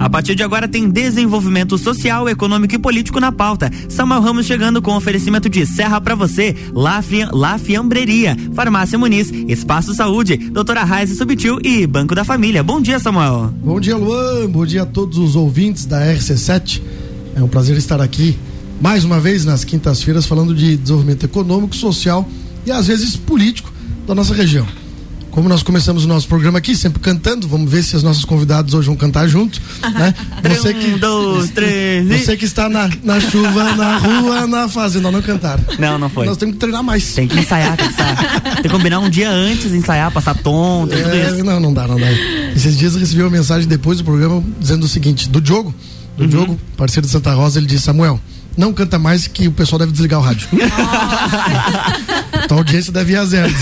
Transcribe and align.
A 0.00 0.08
partir 0.08 0.36
de 0.36 0.44
agora 0.44 0.68
tem 0.68 0.88
desenvolvimento 0.88 1.76
social, 1.76 2.28
econômico 2.28 2.74
e 2.74 2.78
político 2.78 3.18
na 3.18 3.32
pauta. 3.32 3.70
Samuel 3.88 4.20
Ramos 4.20 4.46
chegando 4.46 4.80
com 4.80 4.96
oferecimento 4.96 5.48
de 5.48 5.66
Serra 5.66 6.00
para 6.00 6.14
você, 6.14 6.54
La, 6.72 7.02
La 7.32 7.58
Fiambreria, 7.58 8.36
Farmácia 8.54 8.96
Muniz, 8.96 9.32
Espaço 9.48 9.92
Saúde, 9.94 10.36
Doutora 10.36 10.84
Raiz 10.84 11.16
Subtil 11.16 11.58
e 11.64 11.84
Banco 11.84 12.14
da 12.14 12.22
Família. 12.22 12.62
Bom 12.62 12.80
dia, 12.80 13.00
Samuel. 13.00 13.52
Bom 13.62 13.80
dia, 13.80 13.96
Luan. 13.96 14.48
Bom 14.48 14.64
dia 14.64 14.82
a 14.82 14.86
todos 14.86 15.18
os 15.18 15.34
ouvintes 15.34 15.84
da 15.84 16.00
RC7. 16.00 16.80
É 17.34 17.42
um 17.42 17.48
prazer 17.48 17.76
estar 17.76 18.00
aqui 18.00 18.38
mais 18.80 19.04
uma 19.04 19.18
vez 19.18 19.44
nas 19.44 19.64
quintas-feiras 19.64 20.26
falando 20.26 20.54
de 20.54 20.76
desenvolvimento 20.76 21.24
econômico, 21.24 21.74
social 21.74 22.28
e 22.64 22.70
às 22.70 22.86
vezes 22.86 23.16
político 23.16 23.72
da 24.06 24.14
nossa 24.14 24.32
região. 24.32 24.66
Como 25.30 25.48
nós 25.48 25.62
começamos 25.62 26.04
o 26.04 26.08
nosso 26.08 26.26
programa 26.26 26.58
aqui, 26.58 26.74
sempre 26.74 27.00
cantando, 27.00 27.46
vamos 27.46 27.70
ver 27.70 27.82
se 27.82 27.94
os 27.94 28.02
nossos 28.02 28.24
convidados 28.24 28.74
hoje 28.74 28.86
vão 28.88 28.96
cantar 28.96 29.28
junto. 29.28 29.60
Né? 29.82 30.14
Você 30.42 30.74
que, 30.74 30.94
um, 30.94 30.98
dois, 30.98 31.50
três. 31.50 32.06
Você 32.06 32.36
que 32.36 32.44
está 32.44 32.68
na, 32.68 32.90
na 33.02 33.20
chuva, 33.20 33.74
na 33.74 33.98
rua, 33.98 34.46
na 34.46 34.68
fazenda, 34.68 35.10
não 35.10 35.22
cantaram. 35.22 35.62
Não, 35.78 35.98
não 35.98 36.08
foi. 36.08 36.26
Nós 36.26 36.36
temos 36.36 36.54
que 36.54 36.60
treinar 36.60 36.82
mais. 36.82 37.14
Tem 37.14 37.28
que 37.28 37.38
ensaiar, 37.38 37.76
tem 37.76 37.86
que 37.86 37.92
ensaiar. 37.92 38.40
tem 38.54 38.62
que 38.62 38.68
combinar 38.68 38.98
um 39.00 39.08
dia 39.10 39.30
antes, 39.30 39.72
ensaiar, 39.72 40.10
passar 40.10 40.34
tom, 40.34 40.86
tudo 40.86 40.98
é, 40.98 41.30
isso. 41.30 41.44
Não, 41.44 41.60
não 41.60 41.72
dá, 41.72 41.86
não 41.86 41.98
dá. 41.98 42.10
Esses 42.54 42.76
dias 42.76 42.94
eu 42.94 43.00
recebi 43.00 43.22
uma 43.22 43.30
mensagem 43.30 43.68
depois 43.68 43.98
do 43.98 44.04
programa 44.04 44.42
dizendo 44.58 44.84
o 44.84 44.88
seguinte: 44.88 45.28
do 45.28 45.40
Diogo, 45.40 45.74
do 46.16 46.24
uhum. 46.24 46.28
Diogo, 46.28 46.60
parceiro 46.76 47.06
de 47.06 47.12
Santa 47.12 47.32
Rosa, 47.34 47.58
ele 47.58 47.66
disse: 47.66 47.84
Samuel, 47.84 48.20
não 48.58 48.72
canta 48.72 48.98
mais 48.98 49.28
que 49.28 49.46
o 49.46 49.52
pessoal 49.52 49.78
deve 49.78 49.92
desligar 49.92 50.18
o 50.18 50.22
rádio. 50.22 50.48
então 52.44 52.56
a 52.56 52.60
audiência 52.60 52.92
deve 52.92 53.12
ir 53.12 53.16
a 53.16 53.24
zero. 53.24 53.54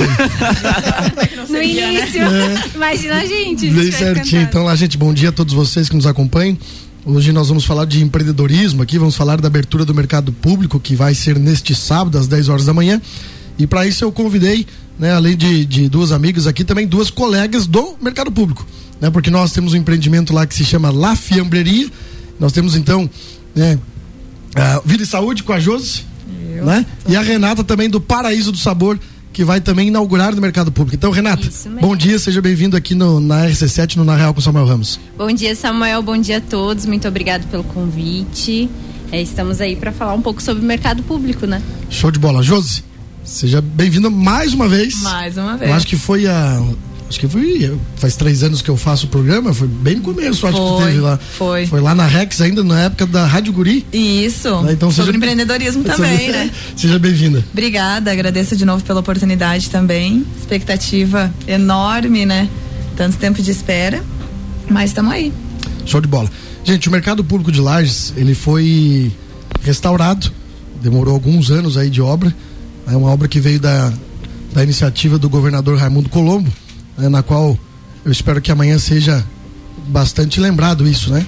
no 1.50 1.62
início, 1.62 2.22
é. 2.22 2.64
imagina 2.74 3.16
a 3.16 3.26
gente. 3.26 3.68
Bem 3.68 3.92
certinho. 3.92 4.40
Então 4.40 4.64
lá, 4.64 4.74
gente, 4.74 4.96
bom 4.96 5.12
dia 5.12 5.28
a 5.28 5.32
todos 5.32 5.52
vocês 5.52 5.90
que 5.90 5.94
nos 5.94 6.06
acompanham. 6.06 6.56
Hoje 7.04 7.30
nós 7.30 7.48
vamos 7.48 7.66
falar 7.66 7.84
de 7.84 8.02
empreendedorismo 8.02 8.82
aqui, 8.82 8.98
vamos 8.98 9.14
falar 9.14 9.38
da 9.38 9.48
abertura 9.48 9.84
do 9.84 9.94
mercado 9.94 10.32
público 10.32 10.80
que 10.80 10.96
vai 10.96 11.14
ser 11.14 11.38
neste 11.38 11.74
sábado 11.74 12.16
às 12.16 12.26
10 12.26 12.48
horas 12.48 12.64
da 12.64 12.72
manhã. 12.72 12.98
E 13.58 13.66
para 13.66 13.86
isso 13.86 14.02
eu 14.02 14.10
convidei, 14.10 14.66
né, 14.98 15.12
além 15.12 15.36
de, 15.36 15.66
de 15.66 15.90
duas 15.90 16.10
amigas 16.10 16.46
aqui, 16.46 16.64
também 16.64 16.86
duas 16.86 17.10
colegas 17.10 17.66
do 17.66 17.96
mercado 18.00 18.32
público, 18.32 18.66
né? 18.98 19.10
Porque 19.10 19.30
nós 19.30 19.52
temos 19.52 19.74
um 19.74 19.76
empreendimento 19.76 20.32
lá 20.32 20.46
que 20.46 20.54
se 20.54 20.64
chama 20.64 20.90
La 20.90 21.14
Fiambreria. 21.14 21.88
Nós 22.40 22.52
temos 22.52 22.74
então, 22.74 23.08
né, 23.54 23.78
Uh, 24.56 24.82
Vida 24.84 25.02
e 25.02 25.06
Saúde 25.06 25.42
com 25.42 25.52
a 25.52 25.60
Josi. 25.60 26.04
Eu, 26.54 26.64
né? 26.64 26.86
E 27.06 27.14
a 27.14 27.20
Renata 27.20 27.62
também 27.62 27.90
do 27.90 28.00
Paraíso 28.00 28.50
do 28.50 28.56
Sabor, 28.56 28.98
que 29.32 29.44
vai 29.44 29.60
também 29.60 29.88
inaugurar 29.88 30.34
no 30.34 30.40
mercado 30.40 30.72
público. 30.72 30.96
Então, 30.96 31.10
Renata, 31.10 31.46
bom 31.78 31.94
dia, 31.94 32.18
seja 32.18 32.40
bem-vindo 32.40 32.74
aqui 32.74 32.94
no, 32.94 33.20
na 33.20 33.46
RC7, 33.46 33.96
no 33.96 34.04
Na 34.04 34.16
Real 34.16 34.32
com 34.32 34.40
Samuel 34.40 34.64
Ramos. 34.64 34.98
Bom 35.16 35.30
dia, 35.30 35.54
Samuel, 35.54 36.02
bom 36.02 36.16
dia 36.16 36.38
a 36.38 36.40
todos, 36.40 36.86
muito 36.86 37.06
obrigado 37.06 37.46
pelo 37.48 37.62
convite. 37.64 38.70
É, 39.12 39.20
estamos 39.20 39.60
aí 39.60 39.76
para 39.76 39.92
falar 39.92 40.14
um 40.14 40.22
pouco 40.22 40.42
sobre 40.42 40.62
o 40.62 40.66
mercado 40.66 41.02
público, 41.02 41.46
né? 41.46 41.62
Show 41.90 42.10
de 42.10 42.18
bola. 42.18 42.42
Josi, 42.42 42.82
seja 43.22 43.60
bem-vinda 43.60 44.08
mais 44.08 44.54
uma 44.54 44.68
vez. 44.68 45.02
Mais 45.02 45.36
uma 45.36 45.56
vez. 45.58 45.70
Eu 45.70 45.76
acho 45.76 45.86
que 45.86 45.96
foi 45.96 46.26
a 46.26 46.62
Acho 47.08 47.20
que 47.20 47.28
foi. 47.28 47.78
Faz 47.96 48.16
três 48.16 48.42
anos 48.42 48.60
que 48.60 48.68
eu 48.68 48.76
faço 48.76 49.06
o 49.06 49.08
programa, 49.08 49.54
foi 49.54 49.68
bem 49.68 49.96
no 49.96 50.02
começo, 50.02 50.46
acho 50.46 50.56
foi, 50.56 50.78
que 50.78 50.84
teve 50.84 51.00
lá. 51.00 51.18
Foi. 51.18 51.66
Foi 51.66 51.80
lá 51.80 51.94
na 51.94 52.06
Rex, 52.06 52.40
ainda 52.40 52.64
na 52.64 52.80
época 52.80 53.06
da 53.06 53.24
Rádio 53.24 53.52
Guri. 53.52 53.86
Isso. 53.92 54.62
Né? 54.62 54.72
Então, 54.72 54.90
Sobre 54.90 55.06
seja, 55.06 55.16
empreendedorismo 55.16 55.84
também, 55.84 56.18
seja, 56.18 56.32
né? 56.32 56.50
Seja 56.76 56.98
bem-vinda. 56.98 57.44
Obrigada, 57.52 58.10
agradeço 58.10 58.56
de 58.56 58.64
novo 58.64 58.82
pela 58.82 59.00
oportunidade 59.00 59.70
também. 59.70 60.26
Expectativa 60.38 61.32
enorme, 61.46 62.26
né? 62.26 62.48
Tanto 62.96 63.16
tempo 63.18 63.40
de 63.40 63.50
espera, 63.50 64.02
mas 64.68 64.90
estamos 64.90 65.12
aí. 65.12 65.32
Show 65.84 66.00
de 66.00 66.08
bola. 66.08 66.28
Gente, 66.64 66.88
o 66.88 66.92
mercado 66.92 67.22
público 67.22 67.52
de 67.52 67.60
Lages, 67.60 68.12
ele 68.16 68.34
foi 68.34 69.12
restaurado, 69.62 70.32
demorou 70.82 71.14
alguns 71.14 71.50
anos 71.50 71.76
aí 71.76 71.88
de 71.88 72.02
obra. 72.02 72.34
É 72.88 72.96
uma 72.96 73.10
obra 73.10 73.28
que 73.28 73.38
veio 73.38 73.60
da, 73.60 73.92
da 74.52 74.64
iniciativa 74.64 75.18
do 75.18 75.28
governador 75.28 75.78
Raimundo 75.78 76.08
Colombo 76.08 76.50
né, 76.96 77.08
na 77.08 77.22
qual 77.22 77.58
eu 78.04 78.12
espero 78.12 78.40
que 78.40 78.50
amanhã 78.50 78.78
seja 78.78 79.24
bastante 79.88 80.40
lembrado 80.40 80.86
isso, 80.86 81.12
né? 81.12 81.26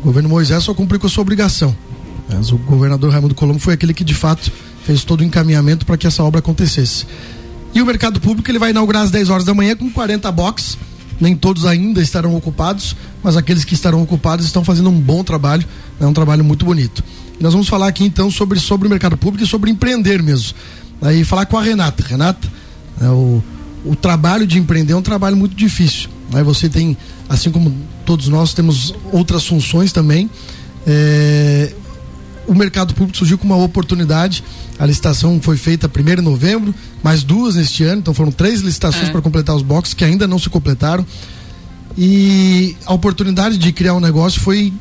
O 0.00 0.06
governo 0.06 0.28
Moisés 0.28 0.64
só 0.64 0.74
cumpriu 0.74 1.00
com 1.00 1.06
a 1.06 1.10
sua 1.10 1.22
obrigação. 1.22 1.74
Mas 2.28 2.50
o 2.50 2.56
governador 2.58 3.12
Raimundo 3.12 3.34
Colombo 3.34 3.58
foi 3.58 3.74
aquele 3.74 3.94
que 3.94 4.04
de 4.04 4.14
fato 4.14 4.50
fez 4.84 5.04
todo 5.04 5.20
o 5.20 5.24
encaminhamento 5.24 5.86
para 5.86 5.96
que 5.96 6.06
essa 6.06 6.22
obra 6.22 6.40
acontecesse. 6.40 7.06
E 7.74 7.80
o 7.80 7.86
mercado 7.86 8.20
público 8.20 8.50
ele 8.50 8.58
vai 8.58 8.70
inaugurar 8.70 9.02
às 9.02 9.10
10 9.10 9.30
horas 9.30 9.44
da 9.44 9.54
manhã 9.54 9.76
com 9.76 9.90
40 9.90 10.30
boxes. 10.32 10.76
Nem 11.20 11.36
todos 11.36 11.64
ainda 11.64 12.02
estarão 12.02 12.34
ocupados, 12.34 12.96
mas 13.22 13.36
aqueles 13.36 13.64
que 13.64 13.74
estarão 13.74 14.02
ocupados 14.02 14.44
estão 14.44 14.64
fazendo 14.64 14.90
um 14.90 14.98
bom 14.98 15.22
trabalho, 15.22 15.64
é 16.00 16.02
né? 16.02 16.08
um 16.08 16.12
trabalho 16.12 16.42
muito 16.42 16.64
bonito. 16.64 17.02
E 17.38 17.42
nós 17.42 17.52
vamos 17.52 17.68
falar 17.68 17.86
aqui 17.86 18.04
então 18.04 18.30
sobre, 18.30 18.58
sobre 18.58 18.88
o 18.88 18.90
mercado 18.90 19.16
público 19.16 19.44
e 19.44 19.48
sobre 19.48 19.70
empreender 19.70 20.22
mesmo. 20.22 20.54
Aí 21.00 21.24
falar 21.24 21.46
com 21.46 21.56
a 21.56 21.62
Renata. 21.62 22.04
Renata, 22.04 22.48
é 23.00 23.08
o, 23.08 23.42
o 23.84 23.96
trabalho 23.96 24.46
de 24.46 24.58
empreender 24.58 24.92
é 24.92 24.96
um 24.96 25.02
trabalho 25.02 25.36
muito 25.36 25.54
difícil. 25.54 26.08
Né? 26.30 26.42
Você 26.42 26.68
tem, 26.68 26.96
assim 27.28 27.50
como 27.50 27.74
todos 28.04 28.28
nós, 28.28 28.54
temos 28.54 28.94
outras 29.12 29.46
funções 29.46 29.92
também. 29.92 30.30
É, 30.86 31.72
o 32.46 32.54
mercado 32.54 32.94
público 32.94 33.16
surgiu 33.16 33.38
com 33.38 33.44
uma 33.44 33.56
oportunidade. 33.56 34.42
A 34.78 34.86
licitação 34.86 35.40
foi 35.40 35.56
feita 35.56 35.88
primeiro 35.88 36.22
de 36.22 36.28
novembro, 36.28 36.74
mais 37.02 37.22
duas 37.22 37.56
neste 37.56 37.84
ano, 37.84 38.00
então 38.00 38.14
foram 38.14 38.32
três 38.32 38.60
licitações 38.60 39.08
é. 39.08 39.12
para 39.12 39.22
completar 39.22 39.54
os 39.54 39.62
boxes 39.62 39.94
que 39.94 40.04
ainda 40.04 40.26
não 40.26 40.38
se 40.38 40.48
completaram. 40.48 41.04
E 41.96 42.76
a 42.86 42.94
oportunidade 42.94 43.58
de 43.58 43.72
criar 43.72 43.94
um 43.94 44.00
negócio 44.00 44.40
foi 44.40 44.72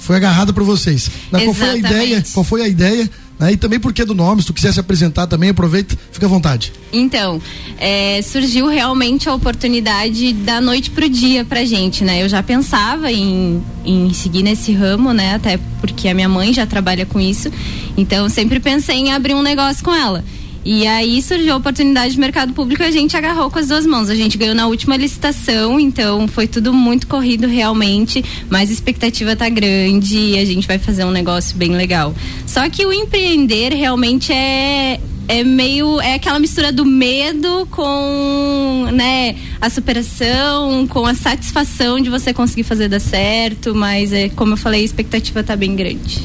foi 0.00 0.16
agarrada 0.16 0.52
por 0.52 0.64
vocês. 0.64 1.10
qual 1.30 1.54
foi 1.54 1.70
a 1.70 1.76
ideia? 1.76 2.24
Qual 2.32 2.44
foi 2.44 2.62
a 2.62 2.68
ideia 2.68 3.10
né? 3.40 3.54
E 3.54 3.56
também 3.56 3.80
porque 3.80 4.04
do 4.04 4.14
nome, 4.14 4.42
se 4.42 4.46
tu 4.46 4.52
quiser 4.52 4.70
se 4.70 4.78
apresentar 4.78 5.26
também, 5.26 5.48
aproveita, 5.48 5.96
fica 6.12 6.26
à 6.26 6.28
vontade. 6.28 6.70
Então, 6.92 7.40
é, 7.78 8.20
surgiu 8.20 8.66
realmente 8.66 9.30
a 9.30 9.34
oportunidade 9.34 10.34
da 10.34 10.60
noite 10.60 10.90
pro 10.90 11.08
dia 11.08 11.42
pra 11.42 11.64
gente, 11.64 12.04
né? 12.04 12.22
Eu 12.22 12.28
já 12.28 12.42
pensava 12.42 13.10
em, 13.10 13.62
em 13.82 14.12
seguir 14.12 14.42
nesse 14.42 14.72
ramo, 14.72 15.14
né? 15.14 15.36
Até 15.36 15.58
porque 15.80 16.06
a 16.10 16.14
minha 16.14 16.28
mãe 16.28 16.52
já 16.52 16.66
trabalha 16.66 17.06
com 17.06 17.18
isso. 17.18 17.50
Então, 17.96 18.28
sempre 18.28 18.60
pensei 18.60 18.96
em 18.96 19.12
abrir 19.12 19.32
um 19.32 19.42
negócio 19.42 19.82
com 19.82 19.94
ela. 19.94 20.22
E 20.64 20.86
aí 20.86 21.22
surgiu 21.22 21.54
a 21.54 21.56
oportunidade 21.56 22.12
de 22.12 22.20
mercado 22.20 22.52
público 22.52 22.82
e 22.82 22.86
a 22.86 22.90
gente 22.90 23.16
agarrou 23.16 23.50
com 23.50 23.58
as 23.58 23.68
duas 23.68 23.86
mãos. 23.86 24.10
A 24.10 24.14
gente 24.14 24.36
ganhou 24.36 24.54
na 24.54 24.66
última 24.66 24.96
licitação, 24.96 25.80
então 25.80 26.28
foi 26.28 26.46
tudo 26.46 26.72
muito 26.72 27.06
corrido 27.06 27.46
realmente, 27.46 28.22
mas 28.50 28.68
a 28.68 28.72
expectativa 28.72 29.34
tá 29.34 29.48
grande 29.48 30.18
e 30.18 30.38
a 30.38 30.44
gente 30.44 30.66
vai 30.66 30.78
fazer 30.78 31.04
um 31.04 31.10
negócio 31.10 31.56
bem 31.56 31.74
legal. 31.74 32.14
Só 32.46 32.68
que 32.68 32.84
o 32.84 32.92
empreender 32.92 33.72
realmente 33.74 34.32
é 34.32 35.00
é 35.28 35.44
meio 35.44 36.00
é 36.00 36.14
aquela 36.14 36.40
mistura 36.40 36.72
do 36.72 36.84
medo 36.84 37.66
com 37.70 38.88
né 38.92 39.36
a 39.60 39.70
superação 39.70 40.88
com 40.88 41.06
a 41.06 41.14
satisfação 41.14 42.00
de 42.00 42.10
você 42.10 42.34
conseguir 42.34 42.64
fazer 42.64 42.88
dar 42.88 42.98
certo 42.98 43.72
mas 43.72 44.12
é 44.12 44.28
como 44.30 44.54
eu 44.54 44.56
falei 44.56 44.80
a 44.80 44.84
expectativa 44.84 45.44
tá 45.44 45.54
bem 45.54 45.76
grande 45.76 46.20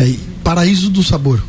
é, 0.00 0.12
paraíso 0.42 0.90
do 0.90 1.04
sabor 1.04 1.40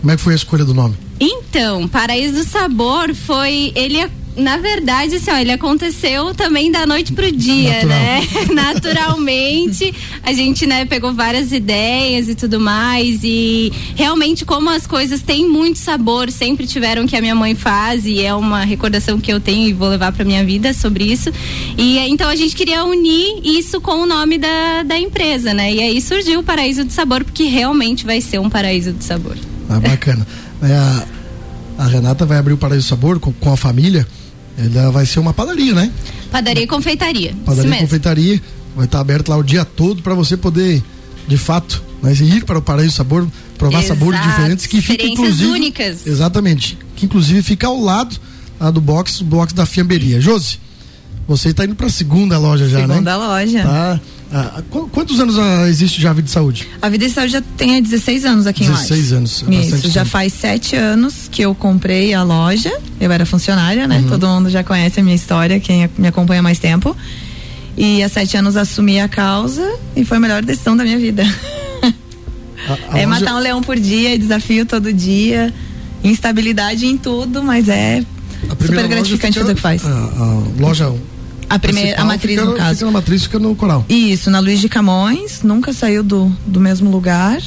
como 0.00 0.10
é 0.10 0.16
que 0.16 0.22
foi 0.22 0.32
a 0.32 0.36
escolha 0.36 0.64
do 0.64 0.74
nome 0.74 1.05
então, 1.18 1.88
Paraíso 1.88 2.34
do 2.34 2.44
Sabor 2.44 3.14
foi. 3.14 3.72
Ele 3.74 3.98
na 4.36 4.58
verdade, 4.58 5.16
assim, 5.16 5.30
ó, 5.30 5.38
ele 5.38 5.50
aconteceu 5.50 6.34
também 6.34 6.70
da 6.70 6.86
noite 6.86 7.12
pro 7.12 7.30
dia, 7.32 7.84
Natural. 7.84 7.88
né? 7.88 8.20
Naturalmente, 8.52 9.94
a 10.22 10.32
gente, 10.32 10.66
né, 10.66 10.84
pegou 10.84 11.12
várias 11.12 11.52
ideias 11.52 12.28
e 12.28 12.34
tudo 12.34 12.60
mais 12.60 13.20
e 13.24 13.72
realmente 13.94 14.44
como 14.44 14.68
as 14.68 14.86
coisas 14.86 15.22
têm 15.22 15.48
muito 15.48 15.78
sabor, 15.78 16.30
sempre 16.30 16.66
tiveram 16.66 17.06
que 17.06 17.16
a 17.16 17.20
minha 17.20 17.34
mãe 17.34 17.54
faz 17.54 18.04
e 18.04 18.20
é 18.20 18.34
uma 18.34 18.64
recordação 18.64 19.18
que 19.18 19.32
eu 19.32 19.40
tenho 19.40 19.68
e 19.68 19.72
vou 19.72 19.88
levar 19.88 20.12
para 20.12 20.24
minha 20.24 20.44
vida 20.44 20.74
sobre 20.74 21.04
isso. 21.04 21.30
E 21.78 21.98
então 21.98 22.28
a 22.28 22.36
gente 22.36 22.54
queria 22.54 22.84
unir 22.84 23.40
isso 23.42 23.80
com 23.80 24.02
o 24.02 24.06
nome 24.06 24.36
da, 24.36 24.82
da 24.82 24.98
empresa, 24.98 25.54
né? 25.54 25.72
E 25.72 25.80
aí 25.80 26.00
surgiu 26.00 26.40
o 26.40 26.42
Paraíso 26.42 26.84
do 26.84 26.92
Sabor, 26.92 27.24
porque 27.24 27.44
realmente 27.44 28.04
vai 28.04 28.20
ser 28.20 28.38
um 28.38 28.50
paraíso 28.50 28.92
do 28.92 29.02
sabor. 29.02 29.36
Ah, 29.68 29.80
bacana. 29.80 30.26
É, 30.62 30.74
a, 30.74 31.06
a, 31.78 31.86
Renata 31.86 32.24
vai 32.24 32.38
abrir 32.38 32.52
o 32.52 32.56
Paraíso 32.56 32.88
Sabor 32.88 33.18
com, 33.18 33.32
com, 33.32 33.52
a 33.52 33.56
família. 33.56 34.06
Ela 34.58 34.90
vai 34.90 35.04
ser 35.04 35.20
uma 35.20 35.34
padaria, 35.34 35.74
né? 35.74 35.92
Padaria 36.30 36.64
e 36.64 36.66
confeitaria. 36.66 37.34
Padaria 37.44 37.76
e 37.76 37.78
confeitaria. 37.80 38.42
Vai 38.74 38.86
estar 38.86 39.00
aberto 39.00 39.28
lá 39.28 39.36
o 39.36 39.42
dia 39.42 39.64
todo 39.64 40.02
para 40.02 40.14
você 40.14 40.36
poder, 40.36 40.82
de 41.26 41.36
fato, 41.36 41.82
né, 42.02 42.12
ir 42.12 42.44
para 42.44 42.58
o 42.58 42.62
Paraíso 42.62 42.92
Sabor, 42.92 43.26
provar 43.56 43.82
Exato. 43.82 43.98
sabores 43.98 44.20
diferentes 44.22 44.66
que 44.66 44.80
fica 44.80 45.04
inclusive. 45.04 45.46
únicas. 45.50 46.06
Exatamente. 46.06 46.78
Que 46.94 47.06
inclusive 47.06 47.42
fica 47.42 47.66
ao 47.66 47.80
lado 47.80 48.16
lá 48.60 48.70
do 48.70 48.80
box, 48.80 49.22
box 49.22 49.52
da 49.52 49.66
Fiamberia. 49.66 50.20
Josi, 50.20 50.58
você 51.26 51.50
está 51.50 51.64
indo 51.64 51.74
para 51.74 51.86
a 51.86 51.90
segunda 51.90 52.38
loja 52.38 52.68
já, 52.68 52.80
segunda 52.80 53.00
né? 53.00 53.12
Segunda 53.12 53.16
loja. 53.16 53.62
Tá. 53.62 54.00
Ah, 54.32 54.60
quantos 54.90 55.20
anos 55.20 55.38
ah, 55.38 55.68
existe 55.68 56.00
já 56.00 56.10
a 56.10 56.12
Vida 56.12 56.26
de 56.26 56.32
Saúde? 56.32 56.68
A 56.82 56.88
Vida 56.88 57.06
de 57.06 57.12
Saúde 57.12 57.32
já 57.32 57.42
tem 57.56 57.80
16 57.80 58.24
anos 58.24 58.46
aqui 58.46 58.64
16 58.64 58.82
em 58.82 58.84
16 58.84 59.12
anos. 59.12 59.44
Isso, 59.48 59.88
já 59.88 60.00
tempo. 60.00 60.10
faz 60.10 60.32
sete 60.32 60.74
anos 60.74 61.28
que 61.30 61.42
eu 61.42 61.54
comprei 61.54 62.12
a 62.12 62.22
loja. 62.22 62.72
Eu 63.00 63.12
era 63.12 63.24
funcionária, 63.24 63.86
né? 63.86 63.98
Uhum. 63.98 64.08
Todo 64.08 64.26
mundo 64.26 64.50
já 64.50 64.64
conhece 64.64 65.00
a 65.00 65.02
minha 65.02 65.14
história, 65.14 65.60
quem 65.60 65.88
me 65.96 66.08
acompanha 66.08 66.40
há 66.40 66.42
mais 66.42 66.58
tempo. 66.58 66.96
E 67.76 68.02
há 68.02 68.08
sete 68.08 68.36
anos 68.36 68.56
assumi 68.56 69.00
a 69.00 69.08
causa 69.08 69.78
e 69.94 70.04
foi 70.04 70.16
a 70.16 70.20
melhor 70.20 70.42
decisão 70.42 70.76
da 70.76 70.82
minha 70.82 70.98
vida. 70.98 71.22
A, 72.68 72.96
a 72.96 72.98
é 72.98 73.06
matar 73.06 73.36
um 73.36 73.38
leão 73.38 73.62
por 73.62 73.78
dia, 73.78 74.14
é 74.14 74.18
desafio 74.18 74.66
todo 74.66 74.92
dia, 74.92 75.54
instabilidade 76.02 76.84
em 76.84 76.96
tudo, 76.96 77.42
mas 77.42 77.68
é 77.68 78.02
super 78.60 78.88
gratificante 78.88 79.34
fica, 79.34 79.40
fazer 79.40 79.52
o 79.52 79.54
que 79.54 79.60
faz. 79.60 79.84
A, 79.86 79.88
a 79.88 80.42
loja 80.58 80.92
a 81.48 81.58
primeira, 81.58 82.00
a 82.00 82.04
matriz 82.04 82.38
fica, 82.38 82.44
no 82.44 82.56
caso. 82.56 82.74
Fica 82.74 82.86
na 82.86 82.92
matriz, 82.92 83.22
fica 83.22 83.38
no 83.38 83.54
coral. 83.54 83.84
Isso, 83.88 84.30
na 84.30 84.40
Luiz 84.40 84.60
de 84.60 84.68
Camões, 84.68 85.42
nunca 85.42 85.72
saiu 85.72 86.02
do, 86.02 86.32
do 86.46 86.60
mesmo 86.60 86.90
lugar. 86.90 87.40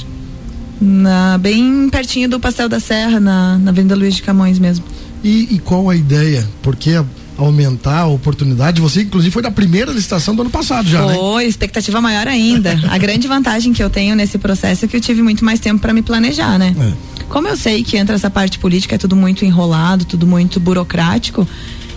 Na, 0.81 1.37
bem 1.37 1.89
pertinho 1.89 2.29
do 2.29 2.39
Pastel 2.39 2.69
da 2.69 2.79
Serra, 2.79 3.19
na, 3.19 3.57
na 3.57 3.71
Avenida 3.71 3.95
Luiz 3.95 4.15
de 4.15 4.21
Camões 4.21 4.57
mesmo. 4.57 4.85
E, 5.23 5.55
e 5.55 5.59
qual 5.59 5.89
a 5.89 5.95
ideia? 5.95 6.47
Porque 6.61 6.95
aumentar 7.39 8.01
a 8.01 8.07
oportunidade. 8.07 8.81
Você, 8.81 9.01
inclusive, 9.01 9.31
foi 9.31 9.41
da 9.41 9.51
primeira 9.51 9.91
licitação 9.91 10.35
do 10.35 10.41
ano 10.41 10.51
passado 10.51 10.87
já, 10.87 11.05
né? 11.05 11.13
Foi, 11.13 11.43
né? 11.43 11.49
expectativa 11.49 12.01
maior 12.01 12.27
ainda. 12.27 12.79
a 12.89 12.97
grande 12.97 13.27
vantagem 13.27 13.71
que 13.73 13.81
eu 13.81 13.89
tenho 13.89 14.15
nesse 14.15 14.37
processo 14.37 14.85
é 14.85 14.87
que 14.87 14.97
eu 14.97 15.01
tive 15.01 15.21
muito 15.21 15.43
mais 15.43 15.59
tempo 15.59 15.79
para 15.79 15.93
me 15.93 16.01
planejar, 16.01 16.57
né? 16.57 16.75
É. 16.77 17.23
Como 17.29 17.47
eu 17.47 17.55
sei 17.55 17.83
que 17.83 17.95
entra 17.95 18.15
essa 18.15 18.29
parte 18.29 18.59
política, 18.59 18.95
é 18.95 18.97
tudo 18.97 19.15
muito 19.15 19.45
enrolado, 19.45 20.03
tudo 20.03 20.25
muito 20.25 20.59
burocrático, 20.59 21.47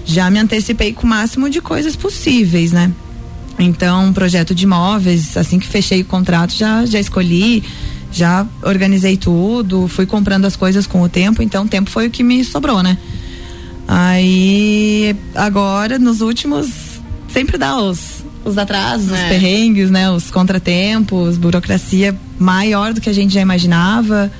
já 0.04 0.30
me 0.30 0.38
antecipei 0.38 0.92
com 0.92 1.06
o 1.06 1.10
máximo 1.10 1.48
de 1.48 1.60
coisas 1.60 1.96
possíveis, 1.96 2.72
né? 2.72 2.92
Então, 3.58 4.12
projeto 4.12 4.54
de 4.54 4.64
imóveis, 4.64 5.36
assim 5.36 5.58
que 5.58 5.66
fechei 5.66 6.00
o 6.00 6.04
contrato, 6.04 6.52
já, 6.52 6.84
já 6.86 6.98
escolhi, 6.98 7.62
já 8.10 8.46
organizei 8.62 9.16
tudo, 9.16 9.86
fui 9.88 10.06
comprando 10.06 10.44
as 10.44 10.56
coisas 10.56 10.86
com 10.86 11.02
o 11.02 11.08
tempo, 11.08 11.42
então 11.42 11.64
o 11.64 11.68
tempo 11.68 11.90
foi 11.90 12.08
o 12.08 12.10
que 12.10 12.22
me 12.22 12.44
sobrou, 12.44 12.82
né? 12.82 12.98
Aí, 13.86 15.14
agora, 15.34 15.98
nos 15.98 16.20
últimos, 16.20 16.68
sempre 17.28 17.58
dá 17.58 17.78
os, 17.78 18.24
os 18.44 18.56
atrasos, 18.56 19.10
é. 19.10 19.14
os 19.14 19.28
perrengues, 19.28 19.90
né? 19.90 20.10
Os 20.10 20.30
contratempos, 20.30 21.36
burocracia 21.36 22.16
maior 22.38 22.92
do 22.92 23.00
que 23.00 23.10
a 23.10 23.12
gente 23.12 23.34
já 23.34 23.40
imaginava. 23.40 24.30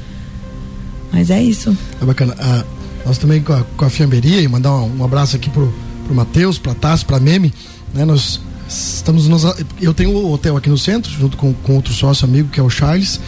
Mas 1.12 1.30
é 1.30 1.42
isso. 1.42 1.76
É 2.00 2.04
bacana. 2.04 2.34
Ah, 2.38 2.64
nós 3.04 3.18
também 3.18 3.42
com 3.42 3.52
a, 3.52 3.62
com 3.76 3.84
a 3.84 3.90
Fiamberia, 3.90 4.40
e 4.40 4.48
mandar 4.48 4.72
um, 4.72 4.98
um, 4.98 5.04
abraço 5.04 5.36
aqui 5.36 5.50
pro, 5.50 5.72
pro 6.06 6.14
Matheus, 6.14 6.58
pra 6.58 6.74
Tassi, 6.74 7.04
pra 7.04 7.18
Meme, 7.18 7.52
né? 7.92 8.04
Nós 8.04 8.40
estamos 8.68 9.28
nos, 9.28 9.44
eu 9.80 9.92
tenho 9.92 10.10
o 10.10 10.28
um 10.28 10.32
hotel 10.32 10.56
aqui 10.56 10.70
no 10.70 10.78
centro, 10.78 11.10
junto 11.10 11.36
com, 11.36 11.52
com 11.52 11.76
outro 11.76 11.92
sócio 11.92 12.24
amigo, 12.26 12.48
que 12.48 12.60
é 12.60 12.62
o 12.62 12.70
Charles, 12.70 13.20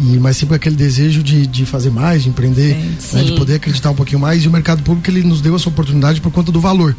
e, 0.00 0.18
mas 0.18 0.36
sempre 0.36 0.56
aquele 0.56 0.76
desejo 0.76 1.22
de, 1.22 1.46
de 1.46 1.66
fazer 1.66 1.90
mais, 1.90 2.22
de 2.22 2.28
empreender, 2.28 2.74
sim, 2.74 3.16
né, 3.16 3.22
sim. 3.22 3.24
de 3.24 3.32
poder 3.32 3.54
acreditar 3.54 3.90
um 3.90 3.94
pouquinho 3.94 4.20
mais. 4.20 4.44
E 4.44 4.48
o 4.48 4.50
mercado 4.50 4.82
público 4.82 5.10
ele 5.10 5.22
nos 5.22 5.40
deu 5.40 5.56
essa 5.56 5.68
oportunidade 5.68 6.20
por 6.20 6.30
conta 6.30 6.52
do 6.52 6.60
valor. 6.60 6.94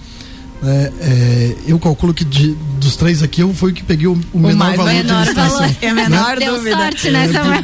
É, 0.64 0.92
é, 1.02 1.56
eu 1.68 1.78
calculo 1.78 2.14
que 2.14 2.26
de, 2.26 2.56
dos 2.80 2.96
três 2.96 3.22
aqui 3.22 3.42
eu 3.42 3.54
fui 3.54 3.72
o 3.72 3.74
que 3.74 3.84
peguei 3.84 4.08
o, 4.08 4.14
o, 4.14 4.18
o 4.34 4.40
menor 4.40 4.76
valor 4.76 4.92
menor 4.92 5.22
de 5.22 5.30
licitação. 5.30 5.60
Valor, 5.60 5.76
é 5.82 5.90
a 5.90 5.94
menor 5.94 6.40
né? 6.40 6.46
Deu 6.46 6.72
sorte, 6.72 7.12
né, 7.12 7.32
Samuel? 7.32 7.64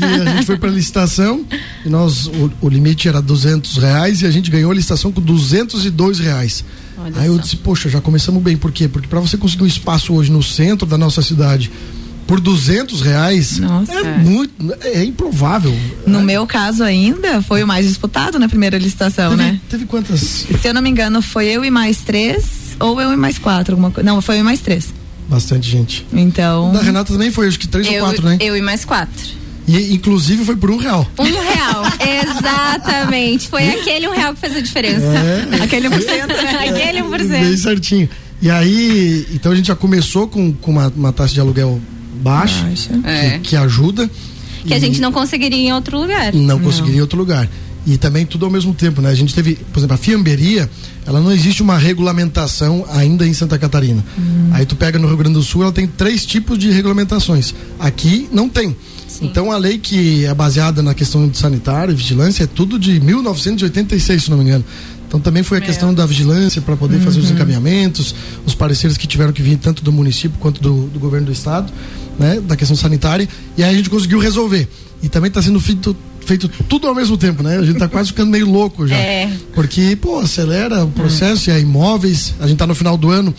É, 0.00 0.30
a 0.30 0.36
gente 0.36 0.46
foi 0.46 0.56
para 0.58 0.70
licitação 0.70 1.44
e 1.84 1.88
nós 1.88 2.26
o, 2.26 2.50
o, 2.60 2.68
limite 2.68 3.08
era 3.08 3.22
duzentos 3.22 3.76
reais 3.76 4.22
e 4.22 4.26
a 4.26 4.30
gente 4.30 4.50
ganhou 4.50 4.72
a 4.72 4.74
licitação 4.74 5.12
com 5.12 5.20
duzentos 5.20 5.86
e 5.86 5.90
dois 5.90 6.18
reais. 6.18 6.64
Olha 6.98 7.12
Aí 7.16 7.26
só. 7.26 7.32
eu 7.32 7.38
disse, 7.38 7.56
poxa, 7.56 7.88
já 7.88 8.00
começamos 8.00 8.42
bem. 8.42 8.56
Por 8.56 8.72
quê? 8.72 8.88
Porque 8.88 9.06
para 9.06 9.20
você 9.20 9.36
conseguir 9.36 9.62
um 9.62 9.68
espaço 9.68 10.12
hoje 10.12 10.32
no 10.32 10.42
centro 10.42 10.86
da 10.86 10.98
nossa 10.98 11.22
cidade 11.22 11.70
por 12.26 12.40
duzentos 12.40 13.00
reais 13.00 13.58
Nossa. 13.58 13.92
é 13.92 14.18
muito 14.18 14.52
é 14.82 15.04
improvável 15.04 15.74
no 16.06 16.20
é. 16.20 16.22
meu 16.22 16.46
caso 16.46 16.82
ainda 16.82 17.42
foi 17.42 17.62
o 17.62 17.66
mais 17.66 17.86
disputado 17.86 18.38
na 18.38 18.48
primeira 18.48 18.78
licitação 18.78 19.30
teve, 19.30 19.42
né 19.42 19.60
teve 19.68 19.84
quantas 19.86 20.20
se 20.20 20.58
eu 20.64 20.74
não 20.74 20.82
me 20.82 20.90
engano 20.90 21.20
foi 21.20 21.46
eu 21.46 21.64
e 21.64 21.70
mais 21.70 21.98
três 21.98 22.44
ou 22.80 23.00
eu 23.00 23.12
e 23.12 23.16
mais 23.16 23.38
quatro 23.38 23.74
alguma 23.74 23.92
não 24.02 24.20
foi 24.20 24.36
eu 24.36 24.40
e 24.40 24.42
mais 24.42 24.60
três 24.60 24.92
bastante 25.28 25.70
gente 25.70 26.06
então 26.12 26.72
da 26.72 26.82
Renata 26.82 27.12
também 27.12 27.30
foi 27.30 27.48
acho 27.48 27.58
que 27.58 27.68
três 27.68 27.86
eu, 27.86 27.94
ou 27.94 28.00
quatro 28.00 28.26
né 28.26 28.38
eu 28.40 28.56
e 28.56 28.62
mais 28.62 28.84
quatro 28.84 29.44
e, 29.66 29.94
inclusive 29.94 30.44
foi 30.44 30.56
por 30.56 30.70
um 30.70 30.76
real. 30.76 31.08
Um 31.18 31.24
real, 31.24 31.84
exatamente. 32.36 33.48
Foi 33.48 33.66
aquele 33.70 34.06
um 34.06 34.12
real 34.12 34.34
que 34.34 34.40
fez 34.40 34.56
a 34.56 34.60
diferença. 34.60 35.06
É, 35.06 35.62
aquele 35.62 35.88
1%, 35.88 36.26
né? 36.26 36.68
aquele 36.68 37.00
1%. 37.00 37.28
Bem 37.28 37.56
certinho. 37.56 38.08
E 38.42 38.50
aí, 38.50 39.26
então 39.32 39.52
a 39.52 39.54
gente 39.54 39.68
já 39.68 39.74
começou 39.74 40.28
com, 40.28 40.52
com 40.52 40.70
uma, 40.70 40.92
uma 40.94 41.12
taxa 41.12 41.32
de 41.32 41.40
aluguel 41.40 41.80
baixa, 42.24 42.64
baixa. 42.64 42.98
Que, 42.98 43.08
é. 43.08 43.38
que, 43.42 43.56
ajuda. 43.56 44.10
Que 44.66 44.74
a 44.74 44.78
gente 44.78 45.00
não 45.00 45.12
conseguiria 45.12 45.58
em 45.58 45.72
outro 45.72 45.98
lugar. 45.98 46.32
Não, 46.32 46.42
não 46.42 46.60
conseguiria 46.60 46.98
em 46.98 47.00
outro 47.02 47.18
lugar. 47.18 47.48
E 47.86 47.98
também 47.98 48.24
tudo 48.24 48.46
ao 48.46 48.50
mesmo 48.50 48.72
tempo, 48.72 49.02
né? 49.02 49.10
A 49.10 49.14
gente 49.14 49.34
teve, 49.34 49.56
por 49.56 49.78
exemplo, 49.78 49.94
a 49.94 49.98
fiamberia, 49.98 50.70
ela 51.06 51.20
não 51.20 51.30
existe 51.30 51.62
uma 51.62 51.76
regulamentação 51.76 52.86
ainda 52.90 53.26
em 53.26 53.34
Santa 53.34 53.58
Catarina. 53.58 54.02
Hum. 54.18 54.48
Aí 54.52 54.64
tu 54.64 54.74
pega 54.74 54.98
no 54.98 55.06
Rio 55.06 55.18
Grande 55.18 55.34
do 55.34 55.42
Sul, 55.42 55.62
ela 55.62 55.72
tem 55.72 55.86
três 55.86 56.24
tipos 56.24 56.58
de 56.58 56.70
regulamentações. 56.70 57.54
Aqui 57.78 58.26
não 58.32 58.48
tem. 58.48 58.74
Sim. 59.06 59.26
Então 59.26 59.52
a 59.52 59.58
lei 59.58 59.78
que 59.78 60.24
é 60.24 60.32
baseada 60.32 60.82
na 60.82 60.94
questão 60.94 61.28
de 61.28 61.36
sanitário 61.36 61.92
e 61.92 61.94
vigilância 61.94 62.44
é 62.44 62.46
tudo 62.46 62.78
de 62.78 62.98
1986, 63.00 64.24
se 64.24 64.30
não 64.30 64.38
me 64.38 64.44
engano. 64.44 64.64
Então 65.14 65.20
também 65.20 65.44
foi 65.44 65.58
a 65.58 65.60
questão 65.60 65.94
da 65.94 66.04
vigilância 66.04 66.60
para 66.60 66.76
poder 66.76 66.96
uhum. 66.96 67.02
fazer 67.02 67.20
os 67.20 67.28
uhum. 67.28 67.36
encaminhamentos, 67.36 68.12
os 68.44 68.52
pareceres 68.52 68.96
que 68.96 69.06
tiveram 69.06 69.32
que 69.32 69.40
vir 69.42 69.56
tanto 69.58 69.84
do 69.84 69.92
município 69.92 70.36
quanto 70.40 70.60
do, 70.60 70.88
do 70.88 70.98
governo 70.98 71.26
do 71.26 71.32
estado, 71.32 71.72
né, 72.18 72.40
da 72.40 72.56
questão 72.56 72.76
sanitária, 72.76 73.28
e 73.56 73.62
aí 73.62 73.72
a 73.72 73.76
gente 73.76 73.88
conseguiu 73.88 74.18
resolver. 74.18 74.68
E 75.00 75.08
também 75.08 75.28
está 75.28 75.40
sendo 75.40 75.60
feito 75.60 75.96
feito 76.26 76.48
tudo 76.68 76.88
ao 76.88 76.94
mesmo 76.94 77.16
tempo, 77.16 77.44
né? 77.44 77.58
A 77.58 77.62
gente 77.62 77.78
tá 77.78 77.86
quase 77.86 78.08
ficando 78.08 78.30
meio 78.30 78.50
louco 78.50 78.88
já. 78.88 78.96
É. 78.96 79.30
Porque, 79.54 79.94
pô, 79.94 80.18
acelera 80.18 80.82
o 80.82 80.88
processo, 80.88 81.48
é. 81.48 81.52
e 81.52 81.56
é 81.58 81.60
imóveis, 81.60 82.34
a 82.40 82.48
gente 82.48 82.56
tá 82.56 82.66
no 82.66 82.74
final 82.74 82.96
do 82.96 83.08
ano. 83.08 83.32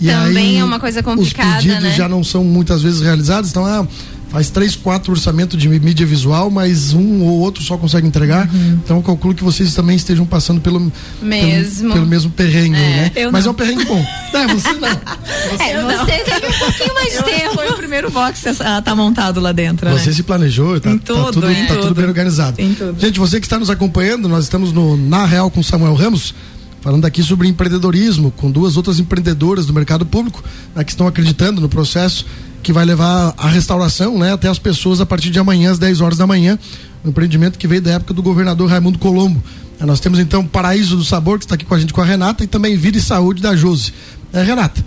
E 0.00 0.06
Também 0.06 0.48
aí, 0.48 0.56
é 0.56 0.64
uma 0.64 0.80
coisa 0.80 1.04
complicada, 1.04 1.58
os 1.58 1.62
pedidos 1.62 1.84
né? 1.84 1.94
já 1.94 2.08
não 2.08 2.24
são 2.24 2.42
muitas 2.42 2.82
vezes 2.82 3.00
realizados, 3.00 3.50
então, 3.50 3.64
ah, 3.64 3.86
faz 4.32 4.48
três, 4.48 4.74
quatro 4.74 5.12
orçamentos 5.12 5.60
de 5.60 5.68
mídia 5.68 6.06
visual, 6.06 6.50
mas 6.50 6.94
um 6.94 7.22
ou 7.22 7.40
outro 7.40 7.62
só 7.62 7.76
consegue 7.76 8.08
entregar. 8.08 8.48
Uhum. 8.52 8.80
Então 8.82 8.96
eu 8.96 9.02
calculo 9.02 9.34
que 9.34 9.44
vocês 9.44 9.74
também 9.74 9.94
estejam 9.94 10.24
passando 10.24 10.58
pelo 10.60 10.90
mesmo, 11.20 11.80
pelo, 11.80 11.92
pelo 11.92 12.06
mesmo 12.06 12.30
perrengue, 12.30 12.76
é, 12.76 13.12
né? 13.14 13.30
Mas 13.30 13.44
não. 13.44 13.50
é 13.50 13.52
um 13.52 13.54
perrengue 13.54 13.84
bom. 13.84 14.02
É, 14.32 14.46
você 14.46 14.72
não. 14.72 14.88
Você, 14.88 15.62
é, 15.62 15.82
você 15.82 16.18
teve 16.24 16.46
um 16.46 16.58
pouquinho 16.58 16.94
mais 16.94 17.12
de 17.12 17.22
tempo. 17.22 17.54
Foi 17.54 17.68
o 17.68 17.74
primeiro 17.74 18.10
box 18.10 18.62
a 18.62 18.80
tá 18.80 18.96
montado 18.96 19.40
lá 19.40 19.52
dentro. 19.52 19.90
Você 19.90 20.08
né? 20.08 20.16
se 20.16 20.22
planejou, 20.22 20.80
tá, 20.80 20.90
em 20.90 20.96
tudo, 20.96 21.24
tá, 21.26 21.32
tudo, 21.32 21.50
em 21.50 21.66
tá 21.66 21.74
tudo. 21.74 21.82
tudo 21.82 21.94
bem 21.94 22.06
organizado. 22.06 22.56
Gente, 22.98 23.18
você 23.18 23.38
que 23.38 23.44
está 23.44 23.58
nos 23.58 23.68
acompanhando, 23.68 24.30
nós 24.30 24.44
estamos 24.44 24.72
no 24.72 24.96
Na 24.96 25.26
Real 25.26 25.50
com 25.50 25.62
Samuel 25.62 25.94
Ramos 25.94 26.34
falando 26.80 27.04
aqui 27.04 27.22
sobre 27.22 27.46
empreendedorismo, 27.46 28.32
com 28.32 28.50
duas 28.50 28.76
outras 28.76 28.98
empreendedoras 28.98 29.66
do 29.66 29.72
mercado 29.72 30.04
público 30.04 30.42
né, 30.74 30.82
que 30.82 30.90
estão 30.90 31.06
acreditando 31.06 31.60
no 31.60 31.68
processo 31.68 32.26
que 32.62 32.72
vai 32.72 32.84
levar 32.84 33.34
a 33.36 33.48
restauração 33.48 34.18
né, 34.18 34.32
até 34.32 34.48
as 34.48 34.58
pessoas 34.58 35.00
a 35.00 35.06
partir 35.06 35.30
de 35.30 35.38
amanhã, 35.38 35.70
às 35.70 35.78
10 35.78 36.00
horas 36.00 36.18
da 36.18 36.26
manhã. 36.26 36.58
Um 37.04 37.08
empreendimento 37.08 37.58
que 37.58 37.66
veio 37.66 37.82
da 37.82 37.92
época 37.92 38.14
do 38.14 38.22
governador 38.22 38.70
Raimundo 38.70 38.98
Colombo. 38.98 39.42
É, 39.80 39.84
nós 39.84 39.98
temos 39.98 40.18
então 40.18 40.46
Paraíso 40.46 40.96
do 40.96 41.04
Sabor, 41.04 41.38
que 41.38 41.44
está 41.44 41.56
aqui 41.56 41.64
com 41.64 41.74
a 41.74 41.80
gente 41.80 41.92
com 41.92 42.00
a 42.00 42.04
Renata, 42.04 42.44
e 42.44 42.46
também 42.46 42.76
Vida 42.76 42.98
e 42.98 43.00
Saúde 43.00 43.42
da 43.42 43.56
Jose. 43.56 43.92
É, 44.32 44.42
Renata, 44.42 44.84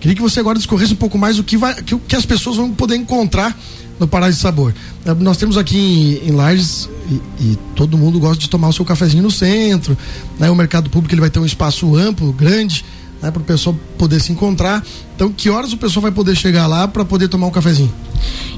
queria 0.00 0.16
que 0.16 0.22
você 0.22 0.40
agora 0.40 0.56
discorresse 0.56 0.94
um 0.94 0.96
pouco 0.96 1.18
mais 1.18 1.38
o 1.38 1.44
que, 1.44 1.56
vai, 1.56 1.74
que, 1.82 1.96
que 1.98 2.16
as 2.16 2.24
pessoas 2.24 2.56
vão 2.56 2.70
poder 2.72 2.96
encontrar 2.96 3.56
no 4.00 4.08
Paraíso 4.08 4.38
do 4.38 4.42
Sabor. 4.42 4.74
É, 5.04 5.12
nós 5.14 5.36
temos 5.36 5.58
aqui 5.58 5.76
em, 6.24 6.28
em 6.28 6.32
Lages, 6.32 6.88
e, 7.10 7.42
e, 7.42 7.58
todo 7.74 7.98
mundo 7.98 8.18
gosta 8.18 8.38
de 8.38 8.48
tomar 8.48 8.68
o 8.68 8.72
seu 8.72 8.84
cafezinho 8.84 9.22
no 9.22 9.30
centro. 9.30 9.96
Né? 10.38 10.50
O 10.50 10.54
mercado 10.54 10.88
público 10.88 11.14
ele 11.14 11.20
vai 11.20 11.30
ter 11.30 11.38
um 11.38 11.46
espaço 11.46 11.94
amplo, 11.96 12.32
grande 12.32 12.84
né, 13.22 13.30
para 13.30 13.40
o 13.40 13.44
pessoal 13.44 13.76
poder 13.96 14.20
se 14.20 14.32
encontrar. 14.32 14.84
Então, 15.18 15.32
que 15.32 15.50
horas 15.50 15.72
o 15.72 15.76
pessoal 15.76 16.02
vai 16.02 16.12
poder 16.12 16.36
chegar 16.36 16.68
lá 16.68 16.86
para 16.86 17.04
poder 17.04 17.26
tomar 17.26 17.48
um 17.48 17.50
cafezinho? 17.50 17.92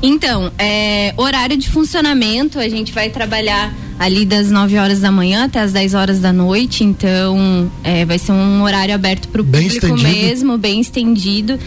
Então, 0.02 0.52
é, 0.58 1.14
horário 1.16 1.56
de 1.56 1.70
funcionamento, 1.70 2.58
a 2.58 2.68
gente 2.68 2.92
vai 2.92 3.08
trabalhar 3.08 3.74
ali 3.98 4.24
das 4.24 4.50
9 4.50 4.78
horas 4.78 5.00
da 5.00 5.12
manhã 5.12 5.44
até 5.44 5.60
as 5.60 5.72
10 5.72 5.92
horas 5.92 6.20
da 6.20 6.32
noite, 6.32 6.82
então 6.82 7.70
é, 7.84 8.06
vai 8.06 8.18
ser 8.18 8.32
um 8.32 8.62
horário 8.62 8.94
aberto 8.94 9.28
para 9.28 9.42
o 9.42 9.44
público 9.44 9.74
estendido. 9.74 10.08
mesmo, 10.08 10.56
bem 10.56 10.80
estendido. 10.80 11.58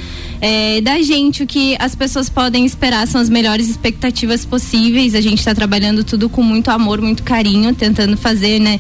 É, 0.42 0.82
da 0.82 1.00
gente, 1.04 1.44
o 1.44 1.48
que 1.48 1.76
as 1.80 1.94
pessoas 1.94 2.30
podem 2.30 2.66
esperar 2.66 3.08
são 3.08 3.22
as 3.22 3.30
melhores 3.30 3.70
expectativas 3.70 4.44
possíveis. 4.44 5.14
A 5.14 5.22
gente 5.22 5.38
está 5.40 5.54
trabalhando 5.54 6.04
tudo 6.04 6.28
com 6.28 6.42
muito 6.42 6.70
amor, 6.70 7.00
muito 7.00 7.22
carinho, 7.22 7.74
tentando 7.76 8.18
fazer, 8.18 8.60
né, 8.60 8.80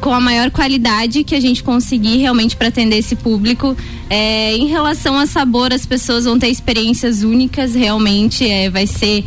com 0.00 0.14
a 0.14 0.20
maior 0.20 0.50
qualidade 0.52 1.24
que 1.24 1.34
a 1.34 1.40
gente 1.40 1.64
conseguir 1.64 2.18
realmente 2.18 2.56
para 2.56 2.68
atender 2.68 2.98
esse 2.98 3.16
público. 3.16 3.76
É, 4.08 4.56
em 4.56 4.68
relação 4.68 5.18
a 5.18 5.26
sabor, 5.36 5.70
as 5.70 5.84
pessoas 5.84 6.24
vão 6.24 6.38
ter 6.38 6.48
experiências 6.48 7.22
únicas, 7.22 7.74
realmente 7.74 8.48
é, 8.48 8.70
vai 8.70 8.86
ser 8.86 9.22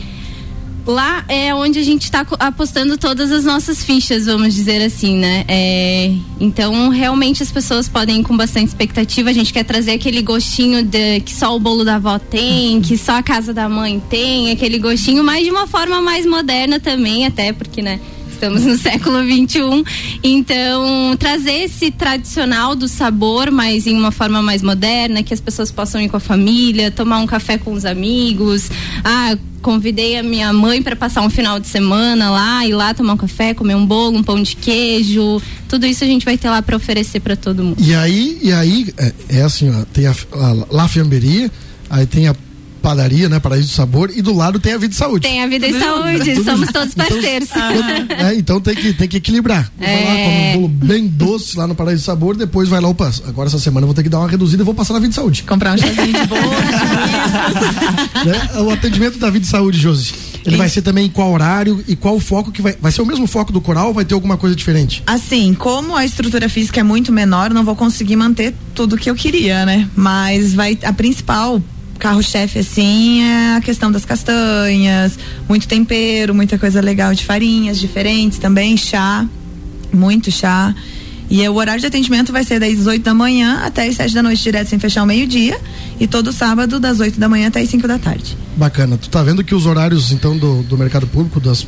lá 0.83 1.23
é 1.27 1.53
onde 1.53 1.77
a 1.77 1.83
gente 1.83 2.05
está 2.05 2.25
apostando 2.39 2.97
todas 2.97 3.31
as 3.31 3.45
nossas 3.45 3.83
fichas, 3.83 4.25
vamos 4.25 4.55
dizer 4.55 4.81
assim, 4.81 5.17
né? 5.17 5.45
É, 5.47 6.11
então, 6.39 6.89
realmente 6.89 7.43
as 7.43 7.51
pessoas 7.51 7.87
podem 7.87 8.21
ir 8.21 8.23
com 8.23 8.35
bastante 8.35 8.69
expectativa. 8.69 9.29
A 9.29 9.33
gente 9.33 9.53
quer 9.53 9.63
trazer 9.63 9.91
aquele 9.91 10.23
gostinho 10.23 10.81
de 10.81 11.19
que 11.19 11.35
só 11.35 11.55
o 11.55 11.59
bolo 11.59 11.85
da 11.85 11.97
avó 11.97 12.17
tem, 12.17 12.81
que 12.81 12.97
só 12.97 13.17
a 13.17 13.21
casa 13.21 13.53
da 13.53 13.69
mãe 13.69 14.01
tem, 14.09 14.49
aquele 14.49 14.79
gostinho, 14.79 15.23
mas 15.23 15.43
de 15.43 15.51
uma 15.51 15.67
forma 15.67 16.01
mais 16.01 16.25
moderna 16.25 16.79
também, 16.79 17.27
até 17.27 17.53
porque, 17.53 17.83
né? 17.83 17.99
Estamos 18.39 18.63
no 18.63 18.77
século 18.79 19.21
21. 19.21 19.83
Então, 20.23 21.13
trazer 21.19 21.65
esse 21.65 21.91
tradicional 21.91 22.73
do 22.73 22.87
sabor, 22.87 23.51
mas 23.51 23.85
em 23.85 23.97
uma 23.97 24.11
forma 24.11 24.41
mais 24.41 24.61
moderna, 24.61 25.21
que 25.21 25.33
as 25.33 25.41
pessoas 25.41 25.69
possam 25.69 25.99
ir 25.99 26.07
com 26.07 26.15
a 26.15 26.21
família, 26.21 26.89
tomar 26.89 27.17
um 27.17 27.27
café 27.27 27.57
com 27.57 27.73
os 27.73 27.83
amigos. 27.83 28.71
Ah, 29.03 29.37
convidei 29.61 30.17
a 30.17 30.23
minha 30.23 30.53
mãe 30.53 30.81
para 30.81 30.95
passar 30.95 31.21
um 31.21 31.29
final 31.29 31.59
de 31.59 31.67
semana 31.67 32.31
lá, 32.31 32.65
ir 32.65 32.73
lá 32.73 32.93
tomar 32.93 33.15
um 33.15 33.17
café, 33.17 33.53
comer 33.53 33.75
um 33.75 33.85
bolo, 33.85 34.17
um 34.17 34.23
pão 34.23 34.41
de 34.41 34.55
queijo. 34.55 35.41
Tudo 35.67 35.85
isso 35.85 36.05
a 36.05 36.07
gente 36.07 36.23
vai 36.23 36.37
ter 36.37 36.49
lá 36.49 36.61
para 36.61 36.77
oferecer 36.77 37.19
para 37.19 37.35
todo 37.35 37.61
mundo. 37.61 37.75
E 37.77 37.93
aí, 37.93 38.39
e 38.41 38.53
aí 38.53 38.87
é, 38.97 39.13
é 39.27 39.41
assim, 39.41 39.69
ó, 39.69 39.83
tem 39.91 40.07
a, 40.07 40.15
a 40.31 40.65
La 40.71 40.87
Fiamberia, 40.87 41.51
aí 41.89 42.05
tem 42.05 42.29
a 42.29 42.35
padaria, 42.79 43.29
né? 43.29 43.39
Paraíso 43.39 43.67
do 43.67 43.73
Sabor, 43.73 44.11
e 44.15 44.21
do 44.21 44.35
lado 44.35 44.59
tem 44.59 44.73
a 44.73 44.77
Vida 44.77 44.93
e 44.93 44.97
Saúde. 44.97 45.27
Tem 45.27 45.43
a 45.43 45.47
Vida 45.47 45.67
e 45.67 45.79
Saúde, 45.79 46.33
Tudo 46.35 46.43
somos 46.43 46.69
todos 46.71 46.93
então, 46.93 47.05
parceiros. 47.05 47.49
Então, 47.49 48.27
é, 48.27 48.35
então 48.35 48.61
tem 48.61 48.75
que, 48.75 48.93
tem 48.93 49.07
que 49.07 49.17
equilibrar. 49.17 49.71
Vou 49.77 49.87
é. 49.87 50.05
lá, 50.05 50.11
come 50.11 50.49
um 50.49 50.53
bolo 50.53 50.67
bem 50.67 51.07
doce 51.07 51.57
lá 51.57 51.67
no 51.67 51.75
Paraíso 51.75 52.03
do 52.03 52.05
Sabor, 52.05 52.35
depois 52.35 52.69
vai 52.69 52.81
lá, 52.81 52.89
opa, 52.89 53.11
agora 53.27 53.47
essa 53.47 53.59
semana 53.59 53.83
eu 53.83 53.87
vou 53.87 53.95
ter 53.95 54.03
que 54.03 54.09
dar 54.09 54.19
uma 54.19 54.29
reduzida 54.29 54.63
e 54.63 54.65
vou 54.65 54.73
passar 54.73 54.93
na 54.93 54.99
Vida 54.99 55.11
e 55.11 55.15
Saúde. 55.15 55.43
Comprar 55.43 55.75
um 55.75 55.77
chazinho 55.77 56.13
de 56.13 56.27
bolo. 56.27 56.41
né? 58.25 58.61
O 58.61 58.71
atendimento 58.71 59.19
da 59.19 59.29
Vida 59.29 59.45
e 59.45 59.49
Saúde, 59.49 59.79
Josi. 59.79 60.29
Ele 60.45 60.57
vai 60.57 60.69
ser 60.69 60.81
também 60.81 61.05
em 61.05 61.09
qual 61.09 61.31
horário 61.31 61.83
e 61.87 61.95
qual 61.95 62.15
o 62.15 62.19
foco 62.19 62.51
que 62.51 62.61
vai. 62.61 62.75
Vai 62.79 62.91
ser 62.91 63.01
o 63.01 63.05
mesmo 63.05 63.27
foco 63.27 63.51
do 63.51 63.61
coral 63.61 63.87
ou 63.87 63.93
vai 63.93 64.05
ter 64.05 64.13
alguma 64.13 64.37
coisa 64.37 64.55
diferente? 64.55 65.03
Assim, 65.05 65.53
como 65.53 65.95
a 65.95 66.05
estrutura 66.05 66.47
física 66.49 66.79
é 66.79 66.83
muito 66.83 67.11
menor, 67.11 67.53
não 67.53 67.63
vou 67.63 67.75
conseguir 67.75 68.15
manter 68.15 68.53
tudo 68.73 68.97
que 68.97 69.09
eu 69.09 69.15
queria, 69.15 69.65
né? 69.65 69.87
Mas 69.95 70.53
vai. 70.53 70.77
A 70.83 70.93
principal 70.93 71.61
carro-chefe, 71.99 72.59
assim, 72.59 73.21
é 73.21 73.57
a 73.57 73.61
questão 73.61 73.91
das 73.91 74.05
castanhas, 74.05 75.19
muito 75.47 75.67
tempero, 75.67 76.33
muita 76.33 76.57
coisa 76.57 76.81
legal 76.81 77.13
de 77.13 77.23
farinhas 77.25 77.79
diferentes 77.79 78.39
também, 78.39 78.75
chá, 78.75 79.27
muito 79.93 80.31
chá. 80.31 80.73
E 81.29 81.47
o 81.47 81.53
horário 81.53 81.79
de 81.79 81.85
atendimento 81.85 82.31
vai 82.31 82.43
ser 82.43 82.59
das 82.59 82.87
8 82.87 83.03
da 83.03 83.13
manhã 83.13 83.59
até 83.63 83.87
as 83.87 83.95
7 83.95 84.15
da 84.15 84.23
noite, 84.23 84.41
direto 84.41 84.67
sem 84.67 84.79
fechar 84.79 85.03
o 85.03 85.05
meio-dia. 85.05 85.59
E 85.99 86.07
todo 86.07 86.33
sábado, 86.33 86.79
das 86.79 86.99
8 86.99 87.19
da 87.19 87.29
manhã 87.29 87.49
até 87.49 87.61
as 87.61 87.69
5 87.69 87.87
da 87.87 87.99
tarde. 87.99 88.35
Bacana. 88.57 88.97
Tu 88.97 89.09
tá 89.09 89.21
vendo 89.21 89.43
que 89.43 89.53
os 89.53 89.67
horários, 89.67 90.11
então, 90.11 90.35
do, 90.35 90.63
do 90.63 90.75
mercado 90.75 91.05
público, 91.05 91.39
das 91.39 91.67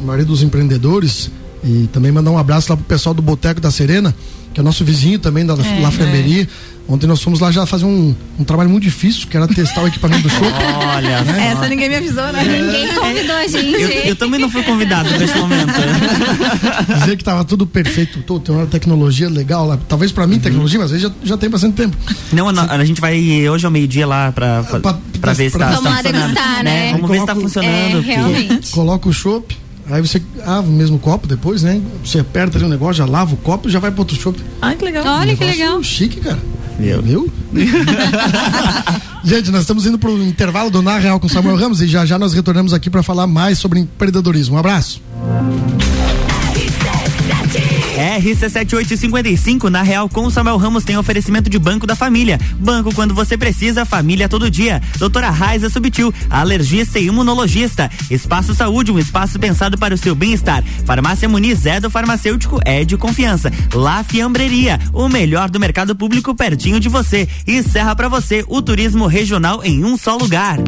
maioria 0.00 0.24
dos 0.24 0.42
empreendedores, 0.42 1.30
e 1.64 1.88
também 1.92 2.12
mandar 2.12 2.30
um 2.30 2.38
abraço 2.38 2.70
lá 2.70 2.76
pro 2.76 2.84
pessoal 2.84 3.14
do 3.14 3.22
Boteco 3.22 3.60
da 3.60 3.70
Serena, 3.70 4.14
que 4.52 4.60
é 4.60 4.62
nosso 4.62 4.84
vizinho 4.84 5.18
também 5.18 5.44
da 5.44 5.54
é, 5.54 5.80
Lafremberie. 5.80 6.42
É. 6.42 6.72
Ontem 6.88 7.06
nós 7.06 7.22
fomos 7.22 7.38
lá 7.38 7.50
já 7.50 7.64
fazer 7.64 7.84
um, 7.84 8.14
um 8.38 8.44
trabalho 8.44 8.68
muito 8.68 8.82
difícil, 8.82 9.28
que 9.28 9.36
era 9.36 9.46
testar 9.46 9.82
o 9.82 9.86
equipamento 9.86 10.22
do 10.22 10.28
show. 10.30 10.46
Olha, 10.94 11.22
né? 11.22 11.52
essa 11.52 11.68
ninguém 11.68 11.88
me 11.88 11.96
avisou, 11.96 12.32
né? 12.32 12.42
É. 12.44 12.60
Ninguém 12.60 12.94
convidou 12.94 13.36
a 13.36 13.46
gente. 13.46 13.80
Eu, 13.80 13.90
eu, 13.90 14.16
também 14.16 14.40
não 14.40 14.50
fui 14.50 14.62
convidado 14.64 15.08
nesse 15.16 15.38
momento. 15.38 15.72
Dizer 16.98 17.16
que 17.16 17.24
tava 17.24 17.44
tudo 17.44 17.66
perfeito, 17.66 18.22
tô, 18.22 18.40
tem 18.40 18.54
uma 18.54 18.66
tecnologia 18.66 19.28
legal 19.28 19.66
lá. 19.66 19.78
Talvez 19.88 20.10
para 20.10 20.26
mim, 20.26 20.34
uhum. 20.34 20.40
tecnologia, 20.40 20.78
mas 20.80 20.92
às 20.92 21.00
vezes 21.00 21.08
já, 21.08 21.28
já 21.28 21.36
tem 21.36 21.48
bastante 21.48 21.74
tempo. 21.74 21.96
Não, 22.32 22.48
a, 22.48 22.62
a 22.62 22.84
gente 22.84 23.00
vai 23.00 23.48
hoje 23.48 23.64
ao 23.64 23.70
meio-dia 23.70 24.06
lá 24.06 24.32
pra, 24.32 24.64
pra, 24.64 24.80
pra, 24.80 24.98
pra 25.20 25.32
ver 25.32 25.50
se 25.50 25.58
tá, 25.58 25.70
Vamos 25.70 25.84
tá 25.84 25.96
funcionando. 25.96 26.20
Degustar, 26.26 26.64
né? 26.64 26.92
Vamos 26.92 27.10
ver 27.10 27.20
se 27.20 27.26
tá 27.26 27.34
funcionando. 27.34 27.98
É, 27.98 28.00
realmente. 28.00 28.70
Coloca 28.72 29.08
o 29.08 29.12
chopp 29.12 29.61
Aí 29.90 30.00
você 30.00 30.22
lava 30.36 30.68
o 30.68 30.72
mesmo 30.72 30.98
copo 30.98 31.26
depois, 31.26 31.62
né? 31.62 31.80
Você 32.04 32.20
aperta 32.20 32.56
ali 32.56 32.64
o 32.64 32.68
um 32.68 32.70
negócio, 32.70 32.94
já 32.94 33.06
lava 33.06 33.34
o 33.34 33.36
copo 33.36 33.68
e 33.68 33.72
já 33.72 33.78
vai 33.78 33.90
pro 33.90 34.00
outro 34.00 34.16
chopp. 34.16 34.38
Ai, 34.60 34.76
que 34.76 34.84
legal. 34.84 35.04
Olha 35.04 35.36
que 35.36 35.44
legal. 35.44 35.82
Chique, 35.82 36.20
cara. 36.20 36.38
Meu. 36.78 37.02
Viu? 37.02 37.30
Gente, 39.24 39.50
nós 39.50 39.60
estamos 39.62 39.86
indo 39.86 39.98
pro 39.98 40.20
intervalo 40.22 40.70
do 40.70 40.82
Na 40.82 40.98
Real 40.98 41.20
com 41.20 41.28
Samuel 41.28 41.56
Ramos 41.56 41.80
e 41.80 41.86
já 41.86 42.04
já 42.04 42.18
nós 42.18 42.32
retornamos 42.32 42.72
aqui 42.72 42.90
para 42.90 43.02
falar 43.02 43.26
mais 43.26 43.58
sobre 43.58 43.78
empreendedorismo. 43.78 44.56
Um 44.56 44.58
abraço. 44.58 45.00
RC7855 48.18 49.68
na 49.68 49.82
Real 49.82 50.08
com 50.08 50.28
Samuel 50.28 50.56
Ramos 50.56 50.84
tem 50.84 50.96
oferecimento 50.96 51.48
de 51.48 51.58
Banco 51.58 51.86
da 51.86 51.94
Família. 51.94 52.38
Banco 52.58 52.94
quando 52.94 53.14
você 53.14 53.36
precisa, 53.36 53.84
família 53.84 54.28
todo 54.28 54.50
dia. 54.50 54.82
Doutora 54.98 55.30
Raiza 55.30 55.70
Subtil, 55.70 56.12
alergista 56.28 56.98
e 56.98 57.06
imunologista. 57.06 57.90
Espaço 58.10 58.54
Saúde, 58.54 58.92
um 58.92 58.98
espaço 58.98 59.38
pensado 59.38 59.78
para 59.78 59.94
o 59.94 59.98
seu 59.98 60.14
bem-estar. 60.14 60.62
Farmácia 60.84 61.28
Muniz 61.28 61.64
é 61.66 61.80
do 61.80 61.90
farmacêutico, 61.90 62.60
é 62.64 62.84
de 62.84 62.96
confiança. 62.96 63.50
La 63.74 64.04
Fiambreria, 64.04 64.78
o 64.92 65.08
melhor 65.08 65.50
do 65.50 65.60
mercado 65.60 65.94
público 65.96 66.34
pertinho 66.34 66.78
de 66.78 66.88
você. 66.88 67.28
E 67.46 67.62
Serra 67.62 67.94
para 67.96 68.08
você, 68.08 68.44
o 68.48 68.60
turismo 68.60 69.06
regional 69.06 69.62
em 69.64 69.84
um 69.84 69.96
só 69.96 70.16
lugar. 70.16 70.58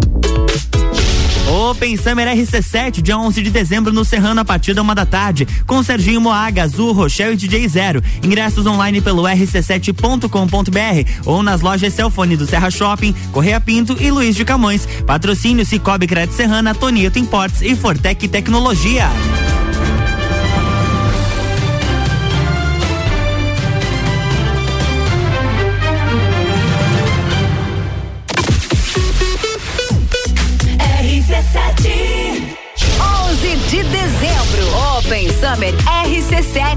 Open 1.46 1.96
Summer 1.96 2.26
RC7, 2.26 3.02
dia 3.02 3.18
11 3.18 3.42
de 3.42 3.50
dezembro 3.50 3.92
no 3.92 4.04
Serrano 4.04 4.40
a 4.40 4.44
partir 4.44 4.72
da 4.72 4.80
uma 4.80 4.94
da 4.94 5.04
tarde, 5.04 5.46
com 5.66 5.82
Serginho 5.82 6.20
Moaga, 6.20 6.62
Azul, 6.62 6.92
Rochelle 6.92 7.34
e 7.34 7.36
DJ 7.36 7.68
Zero. 7.68 8.02
Ingressos 8.22 8.66
online 8.66 9.00
pelo 9.00 9.24
rc7.com.br 9.24 11.10
ou 11.26 11.42
nas 11.42 11.60
lojas 11.60 11.92
Celfone 11.92 12.36
do 12.36 12.46
Serra 12.46 12.70
Shopping, 12.70 13.14
Correia 13.30 13.60
Pinto 13.60 13.96
e 14.00 14.10
Luiz 14.10 14.34
de 14.34 14.44
Camões. 14.44 14.86
Patrocínio 15.06 15.66
Cicobi 15.66 16.06
Crédito 16.06 16.34
Serrana, 16.34 16.74
Tonieto 16.74 17.18
Imports 17.18 17.60
e 17.60 17.76
Fortec 17.76 18.26
Tecnologia. 18.26 19.08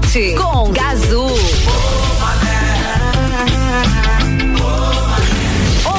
RC7 0.08 0.34
com 0.36 0.72
Gazul. 0.72 1.28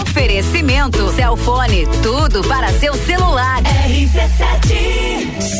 Oferecimento 0.02 1.12
Celfone, 1.12 1.86
tudo 2.02 2.44
para 2.48 2.74
seu 2.74 2.96
celular. 2.96 3.62
RC7 3.62 4.69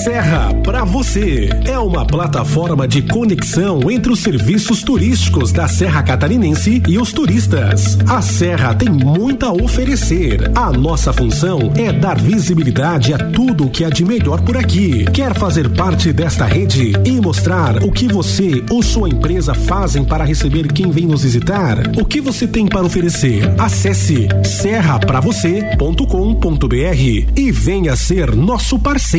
Serra 0.04 0.54
para 0.64 0.84
você 0.84 1.50
é 1.66 1.78
uma 1.78 2.06
plataforma 2.06 2.88
de 2.88 3.02
conexão 3.02 3.92
entre 3.92 4.12
os 4.12 4.20
serviços 4.20 4.82
turísticos 4.82 5.52
da 5.52 5.68
Serra 5.68 6.02
Catarinense 6.04 6.82
e 6.88 6.98
os 6.98 7.14
turistas. 7.14 7.98
A 8.08 8.22
Serra 8.22 8.74
tem 8.74 8.90
muito 8.90 9.46
a 9.46 9.52
oferecer. 9.52 10.52
A 10.56 10.72
nossa 10.72 11.14
função 11.14 11.72
é 11.76 11.92
dar 11.92 12.18
visibilidade 12.18 13.14
a 13.14 13.18
tudo 13.18 13.68
o 13.68 13.70
que 13.70 13.84
há 13.84 13.90
de 13.90 14.06
melhor 14.06 14.42
por 14.42 14.58
aqui. 14.58 15.06
Quer 15.14 15.34
fazer 15.34 15.70
parte 15.70 16.12
desta 16.12 16.46
rede 16.46 16.94
e 17.06 17.22
mostrar 17.22 17.84
o 17.84 17.92
que 17.92 18.08
você 18.08 18.64
ou 18.70 18.82
sua 18.82 19.10
empresa 19.10 19.54
fazem 19.54 20.04
para 20.04 20.24
receber 20.24 20.72
quem 20.72 20.92
vem 20.92 21.06
nos 21.06 21.24
visitar? 21.24 21.78
O 22.00 22.06
que 22.06 22.22
você 22.22 22.48
tem 22.48 22.68
para 22.68 22.86
oferecer? 22.86 23.54
Acesse 23.58 24.28
serrapravocê.com.br 24.44 27.28
e 27.36 27.52
venha 27.52 27.96
ser 27.96 28.36
nosso 28.36 28.80
parceiro. 28.80 29.19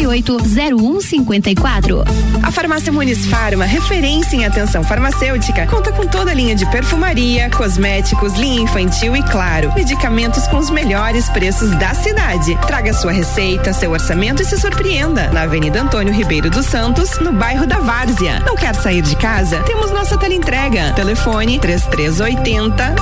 38 0.01 0.39
0154. 0.39 2.03
A 2.41 2.51
Farmácia 2.51 2.91
Muniz 2.91 3.27
Farma, 3.27 3.65
referência 3.65 4.35
em 4.35 4.45
atenção 4.45 4.83
farmacêutica, 4.83 5.67
conta 5.67 5.91
com 5.91 6.07
toda 6.07 6.31
a 6.31 6.33
linha 6.33 6.55
de 6.55 6.65
perfumaria, 6.71 7.51
cosméticos, 7.51 8.33
linha 8.33 8.61
infantil 8.61 9.15
e, 9.15 9.21
claro, 9.21 9.71
medicamentos 9.75 10.47
com 10.47 10.57
os 10.57 10.71
melhores 10.71 11.29
preços 11.29 11.69
da 11.75 11.93
cidade. 11.93 12.57
Traga 12.65 12.93
sua 12.93 13.11
receita, 13.11 13.73
seu 13.73 13.91
orçamento 13.91 14.41
e 14.41 14.45
se 14.45 14.57
surpreenda. 14.57 15.29
Na 15.29 15.43
Avenida 15.43 15.79
Antônio 15.79 16.11
Ribeiro 16.11 16.49
dos 16.49 16.65
Santos, 16.65 17.19
no 17.19 17.31
bairro 17.31 17.67
da 17.67 17.79
Várzea. 17.79 18.39
Não 18.39 18.55
quer 18.55 18.73
sair 18.73 19.03
de 19.03 19.15
casa? 19.17 19.61
Temos 19.63 19.91
nossa 19.91 20.17
teleentrega. 20.17 20.93
Telefone 20.93 21.59
3380 21.59 22.95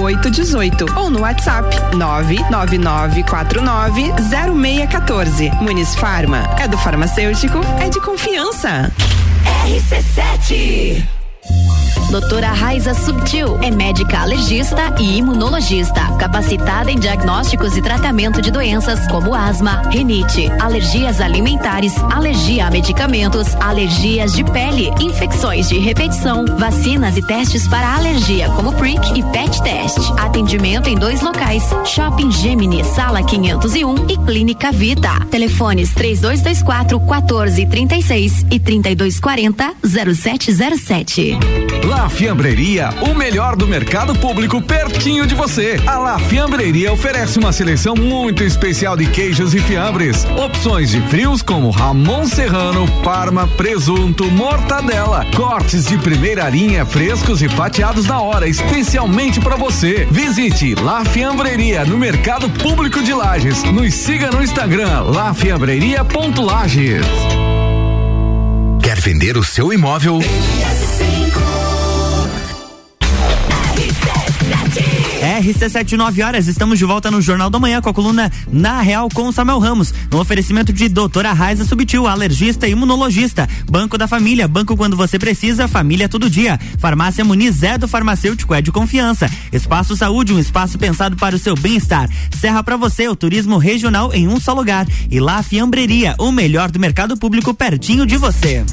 0818 0.00 0.86
ou 0.96 1.10
no 1.10 1.20
WhatsApp 1.20 1.68
99949 1.94 4.14
0614. 4.54 5.50
Muniz 5.60 5.94
Farma. 5.96 6.45
É 6.58 6.68
do 6.68 6.78
farmacêutico, 6.78 7.60
é 7.80 7.88
de 7.88 8.00
confiança. 8.00 8.92
RC7 9.66 11.04
Doutora 12.10 12.48
Raiza 12.48 12.94
Subtil 12.94 13.58
é 13.62 13.70
médica 13.70 14.20
alergista 14.20 14.94
e 14.98 15.18
imunologista, 15.18 16.00
capacitada 16.18 16.90
em 16.90 16.98
diagnósticos 16.98 17.76
e 17.76 17.82
tratamento 17.82 18.40
de 18.40 18.50
doenças 18.50 19.06
como 19.08 19.34
asma, 19.34 19.82
rinite, 19.90 20.50
alergias 20.60 21.20
alimentares, 21.20 21.96
alergia 22.10 22.66
a 22.66 22.70
medicamentos, 22.70 23.54
alergias 23.56 24.32
de 24.32 24.44
pele, 24.44 24.90
infecções 25.00 25.68
de 25.68 25.78
repetição, 25.78 26.44
vacinas 26.58 27.16
e 27.16 27.22
testes 27.26 27.66
para 27.68 27.96
alergia 27.96 28.48
como 28.50 28.72
PRIC 28.72 29.18
e 29.18 29.22
PET 29.24 29.62
Test. 29.62 29.98
Atendimento 30.18 30.88
em 30.88 30.96
dois 30.96 31.20
locais: 31.20 31.64
Shopping 31.84 32.30
Gemini, 32.30 32.84
Sala 32.84 33.22
501 33.22 34.06
e 34.08 34.16
Clínica 34.18 34.70
Vita. 34.70 35.20
Telefones 35.30 35.92
3224 35.92 36.98
1436 37.00 38.46
e 38.50 38.60
3240 38.60 39.74
0707. 40.14 41.38
La 41.86 42.08
Fiambreria, 42.08 42.90
o 43.00 43.14
melhor 43.14 43.54
do 43.54 43.68
mercado 43.68 44.12
público 44.16 44.60
pertinho 44.60 45.24
de 45.24 45.36
você. 45.36 45.80
A 45.86 45.96
La 45.98 46.18
Fiambreria 46.18 46.92
oferece 46.92 47.38
uma 47.38 47.52
seleção 47.52 47.94
muito 47.94 48.42
especial 48.42 48.96
de 48.96 49.06
queijos 49.06 49.54
e 49.54 49.60
fiambres. 49.60 50.26
Opções 50.36 50.90
de 50.90 51.00
frios 51.02 51.42
como 51.42 51.70
Ramon 51.70 52.26
Serrano, 52.26 52.88
Parma, 53.04 53.46
presunto, 53.46 54.28
mortadela. 54.32 55.24
Cortes 55.36 55.86
de 55.86 55.96
primeira 55.98 56.48
linha 56.48 56.84
frescos 56.84 57.40
e 57.40 57.48
fatiados 57.48 58.06
na 58.06 58.20
hora, 58.20 58.48
especialmente 58.48 59.38
para 59.38 59.54
você. 59.54 60.08
Visite 60.10 60.74
La 60.74 61.04
Fiambreria 61.04 61.84
no 61.84 61.96
Mercado 61.96 62.50
Público 62.50 63.00
de 63.00 63.14
Lages. 63.14 63.62
Nos 63.62 63.94
siga 63.94 64.32
no 64.32 64.42
Instagram 64.42 65.02
lafiambreria.lages. 65.02 67.06
Quer 68.82 69.00
vender 69.00 69.36
o 69.36 69.44
seu 69.44 69.72
imóvel? 69.72 70.18
RC7, 75.46 75.92
9 75.92 76.22
horas, 76.24 76.48
estamos 76.48 76.76
de 76.76 76.84
volta 76.84 77.08
no 77.08 77.22
Jornal 77.22 77.48
da 77.48 77.60
Manhã 77.60 77.80
com 77.80 77.88
a 77.88 77.94
coluna 77.94 78.32
Na 78.50 78.80
Real 78.80 79.08
com 79.08 79.30
Samuel 79.30 79.60
Ramos. 79.60 79.94
No 80.10 80.18
oferecimento 80.18 80.72
de 80.72 80.88
doutora 80.88 81.32
Raiza 81.32 81.64
Subtil, 81.64 82.08
alergista 82.08 82.66
e 82.66 82.72
imunologista. 82.72 83.48
Banco 83.70 83.96
da 83.96 84.08
Família, 84.08 84.48
banco 84.48 84.76
quando 84.76 84.96
você 84.96 85.20
precisa, 85.20 85.68
família 85.68 86.08
todo 86.08 86.28
dia. 86.28 86.58
Farmácia 86.80 87.24
Muniz 87.24 87.62
é 87.62 87.78
do 87.78 87.86
farmacêutico, 87.86 88.54
é 88.54 88.60
de 88.60 88.72
confiança. 88.72 89.30
Espaço 89.52 89.96
Saúde, 89.96 90.32
um 90.32 90.40
espaço 90.40 90.78
pensado 90.78 91.14
para 91.14 91.36
o 91.36 91.38
seu 91.38 91.54
bem-estar. 91.54 92.10
Serra 92.36 92.64
para 92.64 92.76
você, 92.76 93.06
o 93.06 93.14
turismo 93.14 93.56
regional 93.56 94.12
em 94.12 94.26
um 94.26 94.40
só 94.40 94.52
lugar. 94.52 94.84
E 95.08 95.20
lá 95.20 95.44
Fiambreria, 95.44 96.16
o 96.18 96.32
melhor 96.32 96.72
do 96.72 96.80
mercado 96.80 97.16
público 97.16 97.54
pertinho 97.54 98.04
de 98.04 98.16
você. 98.16 98.64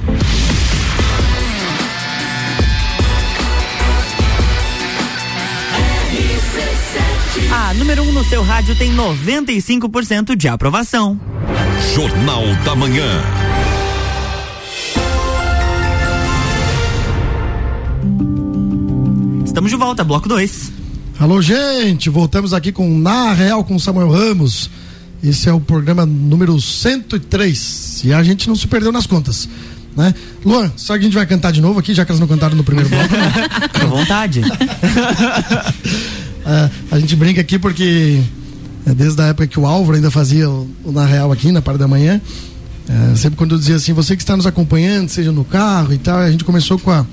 A 7.74 7.76
número 7.76 8.04
1 8.04 8.08
um 8.08 8.12
no 8.12 8.24
seu 8.24 8.44
rádio 8.44 8.76
tem 8.76 8.96
95% 8.96 10.36
de 10.36 10.48
aprovação. 10.48 11.20
Jornal 11.96 12.44
da 12.64 12.76
Manhã. 12.76 13.04
Estamos 19.44 19.72
de 19.72 19.76
volta, 19.76 20.04
bloco 20.04 20.30
2. 20.30 20.72
Alô, 21.20 21.42
gente, 21.42 22.12
voltamos 22.12 22.54
aqui 22.54 22.72
com 22.72 22.88
Na 22.96 23.34
Real 23.34 23.64
com 23.64 23.80
Samuel 23.80 24.12
Ramos. 24.12 24.70
Esse 25.24 25.50
é 25.50 25.52
o 25.52 25.60
programa 25.60 26.06
número 26.06 26.62
103. 26.62 28.04
E 28.04 28.14
a 28.14 28.22
gente 28.22 28.48
não 28.48 28.56
se 28.56 28.68
perdeu 28.68 28.92
nas 28.92 29.08
contas. 29.08 29.50
Né? 29.98 30.14
Luan, 30.46 30.72
só 30.76 30.94
que 30.94 31.00
a 31.00 31.04
gente 31.06 31.16
vai 31.16 31.26
cantar 31.26 31.52
de 31.52 31.60
novo 31.60 31.80
aqui, 31.80 31.92
já 31.96 32.06
que 32.06 32.12
elas 32.12 32.20
não 32.20 32.28
cantaram 32.28 32.56
no 32.56 32.64
primeiro 32.64 32.88
bloco. 32.88 33.10
Né? 33.18 33.82
À 33.82 33.86
vontade. 33.88 34.44
É, 36.46 36.70
a 36.92 37.00
gente 37.00 37.16
brinca 37.16 37.42
aqui 37.42 37.58
porque 37.58 38.22
é, 38.86 38.94
desde 38.94 39.22
a 39.22 39.28
época 39.28 39.48
que 39.48 39.60
o 39.60 39.66
Álvaro 39.66 39.96
ainda 39.96 40.12
fazia 40.12 40.50
o, 40.50 40.70
o 40.84 40.92
Na 40.92 41.06
Real 41.06 41.32
aqui 41.32 41.52
na 41.52 41.62
parte 41.62 41.80
da 41.80 41.88
manhã, 41.88 42.22
é, 42.90 43.16
sempre 43.16 43.38
quando 43.38 43.56
eu 43.56 43.58
dizia 43.58 43.76
assim, 43.76 43.94
você 43.94 44.16
que 44.16 44.24
está 44.24 44.36
nos 44.36 44.46
acompanhando, 44.46 45.10
seja 45.10 45.32
no 45.32 45.46
carro 45.46 45.94
e 45.94 45.98
tal, 45.98 46.20
a 46.20 46.32
gente 46.32 46.44
começou 46.44 46.78
com 46.78 46.92
a 46.92 47.06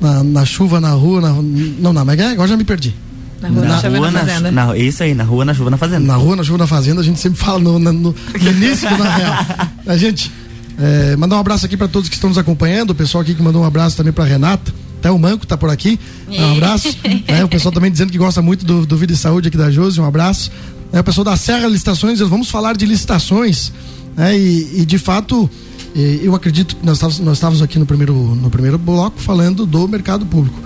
na, 0.00 0.22
na 0.22 0.44
chuva, 0.44 0.80
na 0.80 0.90
rua, 0.90 1.20
na, 1.20 1.32
não, 1.32 1.92
na 1.92 2.04
Mega, 2.04 2.30
agora 2.30 2.48
já 2.48 2.56
me 2.56 2.64
perdi. 2.64 2.94
Na 3.40 3.48
rua, 3.48 3.64
na, 3.64 3.80
chuva, 3.80 4.10
na 4.10 4.18
fazenda. 4.20 4.50
Na, 4.50 4.76
isso 4.76 5.02
aí, 5.02 5.14
na 5.14 5.24
rua, 5.24 5.44
na 5.44 5.54
chuva, 5.54 5.70
na 5.70 5.76
fazenda. 5.76 6.06
Na 6.06 6.16
rua, 6.16 6.36
na 6.36 6.42
chuva, 6.42 6.58
na 6.58 6.66
fazenda, 6.66 7.00
a 7.00 7.04
gente 7.04 7.20
sempre 7.20 7.38
fala 7.38 7.58
no, 7.58 7.78
no, 7.78 7.92
no 7.92 8.14
início 8.50 8.88
do 8.88 8.98
Na 8.98 9.16
Real. 9.16 9.46
A 9.86 9.96
gente, 9.96 10.32
é, 10.78 11.14
mandar 11.16 11.36
um 11.36 11.40
abraço 11.40 11.66
aqui 11.66 11.76
para 11.76 11.88
todos 11.88 12.08
que 12.08 12.14
estão 12.14 12.28
nos 12.28 12.38
acompanhando, 12.38 12.90
o 12.90 12.94
pessoal 12.94 13.22
aqui 13.22 13.34
que 13.34 13.42
mandou 13.42 13.62
um 13.62 13.66
abraço 13.66 13.96
também 13.96 14.12
para 14.12 14.24
Renata, 14.24 14.72
até 15.04 15.10
o 15.10 15.18
Manco 15.18 15.46
tá 15.46 15.54
por 15.54 15.68
aqui, 15.68 16.00
um 16.26 16.52
abraço. 16.52 16.96
É, 17.28 17.44
o 17.44 17.48
pessoal 17.48 17.70
também 17.72 17.90
dizendo 17.90 18.10
que 18.10 18.16
gosta 18.16 18.40
muito 18.40 18.64
do, 18.64 18.86
do 18.86 18.96
Vida 18.96 19.12
e 19.12 19.16
Saúde 19.16 19.48
aqui 19.48 19.56
da 19.56 19.70
Josi, 19.70 20.00
um 20.00 20.04
abraço. 20.06 20.50
É, 20.90 21.00
o 21.00 21.04
pessoal 21.04 21.26
da 21.26 21.36
Serra 21.36 21.68
Licitações, 21.68 22.20
vamos 22.20 22.48
falar 22.48 22.74
de 22.74 22.86
licitações, 22.86 23.70
né? 24.16 24.38
E, 24.38 24.80
e 24.80 24.86
de 24.86 24.96
fato, 24.96 25.50
eu 25.94 26.34
acredito 26.34 26.76
que 26.76 26.86
nós 26.86 26.96
estávamos, 26.96 27.20
nós 27.20 27.36
estávamos 27.36 27.60
aqui 27.60 27.78
no 27.78 27.84
primeiro, 27.84 28.14
no 28.14 28.48
primeiro 28.48 28.78
bloco 28.78 29.20
falando 29.20 29.66
do 29.66 29.86
mercado 29.86 30.24
público. 30.24 30.58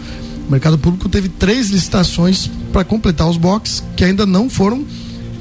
O 0.46 0.52
mercado 0.52 0.78
público 0.78 1.08
teve 1.08 1.28
três 1.28 1.68
licitações 1.70 2.48
para 2.72 2.84
completar 2.84 3.28
os 3.28 3.36
boxes 3.36 3.82
que 3.96 4.04
ainda 4.04 4.24
não 4.24 4.48
foram 4.48 4.84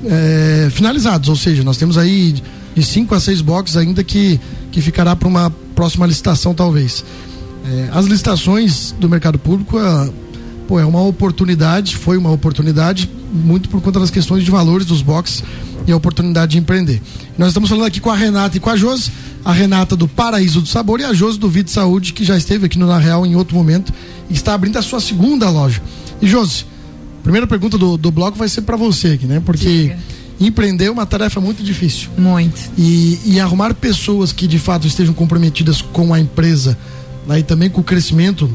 é, 0.06 0.70
finalizados, 0.72 1.30
ou 1.30 1.36
seja, 1.36 1.64
nós 1.64 1.78
temos 1.78 2.00
aí 2.00 2.34
de 2.76 2.84
cinco 2.84 3.14
a 3.14 3.20
seis 3.20 3.42
boxes 3.42 3.78
ainda 3.78 4.04
que, 4.04 4.40
que 4.72 4.82
ficará 4.82 5.16
para 5.16 5.28
uma 5.28 5.52
próxima 5.76 6.08
licitação 6.08 6.56
talvez. 6.56 7.04
É, 7.68 7.90
as 7.92 8.06
licitações 8.06 8.94
do 8.98 9.10
mercado 9.10 9.38
público 9.38 9.78
é, 9.78 10.10
pô, 10.68 10.80
é 10.80 10.86
uma 10.86 11.02
oportunidade, 11.02 11.98
foi 11.98 12.18
uma 12.18 12.32
oportunidade 12.32 13.10
muito 13.32 13.68
por 13.68 13.82
conta 13.82 14.00
das 14.00 14.10
questões 14.10 14.46
de 14.46 14.50
valores 14.50 14.86
dos 14.86 15.02
boxes 15.02 15.44
e 15.86 15.92
a 15.92 15.96
oportunidade 15.96 16.54
de 16.54 16.58
empreender. 16.58 17.02
Nós 17.38 17.50
estamos 17.50 17.70
falando 17.70 17.86
aqui 17.86 18.00
com 18.00 18.10
a 18.10 18.16
Renata 18.16 18.56
e 18.56 18.60
com 18.60 18.70
a 18.70 18.76
Josi, 18.76 19.12
a 19.44 19.52
Renata 19.52 19.96
do 19.96 20.08
Paraíso 20.08 20.62
do 20.62 20.68
Sabor 20.68 21.02
e 21.02 21.04
a 21.04 21.14
Josi 21.14 21.38
do 21.38 21.50
Vida 21.50 21.70
Saúde, 21.70 22.14
que 22.14 22.24
já 22.24 22.38
esteve 22.38 22.66
aqui 22.66 22.80
no 22.80 22.88
Na 22.88 23.00
Real 23.00 23.26
em 23.26 23.36
outro 23.36 23.56
momento 23.56 23.94
e 24.30 24.34
está 24.34 24.54
abrindo 24.54 24.78
a 24.78 24.82
sua 24.82 25.02
segunda 25.02 25.50
loja. 25.50 25.82
E 26.22 26.28
Josi, 26.28 26.66
primeira 27.22 27.46
pergunta 27.46 27.78
do, 27.78 27.98
do 27.98 28.12
bloco 28.12 28.38
vai 28.38 28.48
ser 28.48 28.62
para 28.62 28.78
você 28.78 29.10
aqui, 29.10 29.26
né? 29.26 29.42
Porque 29.46 29.84
Diga. 29.84 30.00
empreender 30.40 30.86
é 30.86 30.92
uma 30.92 31.06
tarefa 31.06 31.42
muito 31.42 31.62
difícil. 31.62 32.10
Muito. 32.18 32.60
E, 32.78 33.20
e 33.26 33.40
arrumar 33.40 33.74
pessoas 33.74 34.32
que 34.32 34.48
de 34.48 34.58
fato 34.58 34.88
estejam 34.88 35.14
comprometidas 35.14 35.82
com 35.82 36.14
a 36.14 36.20
empresa 36.20 36.78
né, 37.28 37.40
e 37.40 37.44
também 37.44 37.70
com 37.70 37.82
o 37.82 37.84
crescimento 37.84 38.50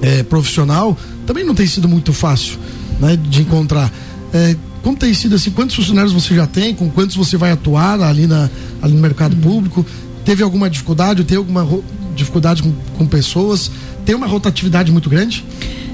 é, 0.00 0.22
profissional, 0.22 0.96
também 1.26 1.44
não 1.44 1.54
tem 1.54 1.66
sido 1.66 1.88
muito 1.88 2.12
fácil 2.12 2.58
né, 2.98 3.16
de 3.16 3.42
encontrar. 3.42 3.90
É, 4.32 4.56
como 4.82 4.96
tem 4.96 5.14
sido 5.14 5.36
assim? 5.36 5.50
Quantos 5.50 5.76
funcionários 5.76 6.12
você 6.12 6.34
já 6.34 6.46
tem? 6.46 6.74
Com 6.74 6.90
quantos 6.90 7.14
você 7.14 7.36
vai 7.36 7.52
atuar 7.52 8.00
ali, 8.00 8.26
na, 8.26 8.50
ali 8.82 8.92
no 8.92 9.00
mercado 9.00 9.36
público? 9.36 9.86
Teve 10.24 10.42
alguma 10.42 10.68
dificuldade? 10.68 11.22
Tem 11.24 11.38
alguma 11.38 11.66
dificuldade 12.16 12.62
com, 12.62 12.72
com 12.98 13.06
pessoas? 13.06 13.70
Tem 14.04 14.14
uma 14.14 14.26
rotatividade 14.26 14.90
muito 14.90 15.08
grande? 15.08 15.44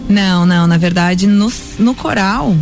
Não, 0.09 0.47
não. 0.47 0.66
Na 0.66 0.79
verdade, 0.79 1.27
no, 1.27 1.53
no 1.79 1.94
coral, 1.94 2.57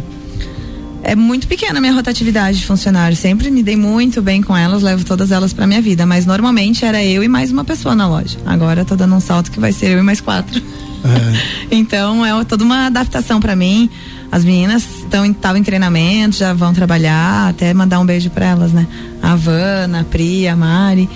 é 1.06 1.14
muito 1.14 1.46
pequena 1.46 1.78
a 1.78 1.80
minha 1.80 1.92
rotatividade 1.92 2.58
de 2.58 2.66
funcionários. 2.66 3.20
Sempre 3.20 3.48
me 3.48 3.62
dei 3.62 3.76
muito 3.76 4.20
bem 4.20 4.42
com 4.42 4.56
elas, 4.56 4.82
levo 4.82 5.04
todas 5.04 5.30
elas 5.30 5.52
para 5.52 5.64
minha 5.66 5.80
vida. 5.80 6.04
Mas 6.04 6.26
normalmente 6.26 6.84
era 6.84 7.02
eu 7.02 7.22
e 7.22 7.28
mais 7.28 7.52
uma 7.52 7.64
pessoa 7.64 7.94
na 7.94 8.08
loja. 8.08 8.36
Agora 8.44 8.84
tô 8.84 8.96
dando 8.96 9.14
um 9.14 9.20
salto 9.20 9.52
que 9.52 9.60
vai 9.60 9.72
ser 9.72 9.92
eu 9.92 10.00
e 10.00 10.02
mais 10.02 10.20
quatro. 10.20 10.60
É. 10.60 11.66
então 11.70 12.26
é 12.26 12.44
toda 12.44 12.64
uma 12.64 12.86
adaptação 12.86 13.40
para 13.40 13.54
mim. 13.54 13.88
As 14.32 14.44
meninas 14.44 14.84
estavam 15.04 15.56
em 15.56 15.62
treinamento, 15.62 16.36
já 16.36 16.52
vão 16.52 16.74
trabalhar, 16.74 17.50
até 17.50 17.72
mandar 17.72 18.00
um 18.00 18.04
beijo 18.04 18.28
para 18.30 18.46
elas, 18.46 18.72
né? 18.72 18.84
A 19.22 19.36
Vanna, 19.36 20.00
a 20.00 20.04
Pri, 20.04 20.48
a 20.48 20.56
Mari. 20.56 21.08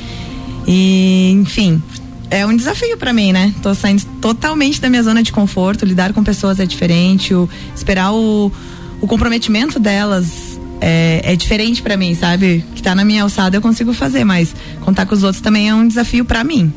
E, 0.68 1.32
enfim, 1.32 1.82
é 2.30 2.46
um 2.46 2.56
desafio 2.56 2.96
para 2.96 3.12
mim, 3.12 3.32
né? 3.32 3.52
Tô 3.60 3.74
saindo 3.74 4.04
totalmente 4.20 4.80
da 4.80 4.88
minha 4.88 5.02
zona 5.02 5.20
de 5.20 5.32
conforto, 5.32 5.84
lidar 5.84 6.12
com 6.12 6.22
pessoas 6.22 6.60
é 6.60 6.66
diferente, 6.66 7.34
o, 7.34 7.48
esperar 7.74 8.12
o 8.12 8.52
o 9.00 9.06
comprometimento 9.06 9.78
delas 9.78 10.58
é, 10.80 11.20
é 11.24 11.36
diferente 11.36 11.82
para 11.82 11.96
mim, 11.96 12.14
sabe? 12.14 12.64
Que 12.74 12.82
tá 12.82 12.94
na 12.94 13.04
minha 13.04 13.22
alçada 13.22 13.56
eu 13.56 13.60
consigo 13.60 13.92
fazer, 13.92 14.24
mas 14.24 14.54
contar 14.80 15.06
com 15.06 15.14
os 15.14 15.22
outros 15.22 15.42
também 15.42 15.68
é 15.68 15.74
um 15.74 15.86
desafio 15.86 16.24
para 16.24 16.42
mim. 16.42 16.72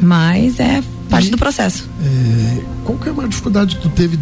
Mas 0.00 0.60
é 0.60 0.82
parte 1.08 1.28
e, 1.28 1.30
do 1.30 1.38
processo. 1.38 1.88
É, 2.02 2.62
qual 2.84 2.98
que 2.98 3.08
é 3.08 3.12
a 3.12 3.14
maior 3.14 3.28
dificuldade 3.28 3.76
que 3.76 3.82
tu 3.82 3.88
teve? 3.88 4.18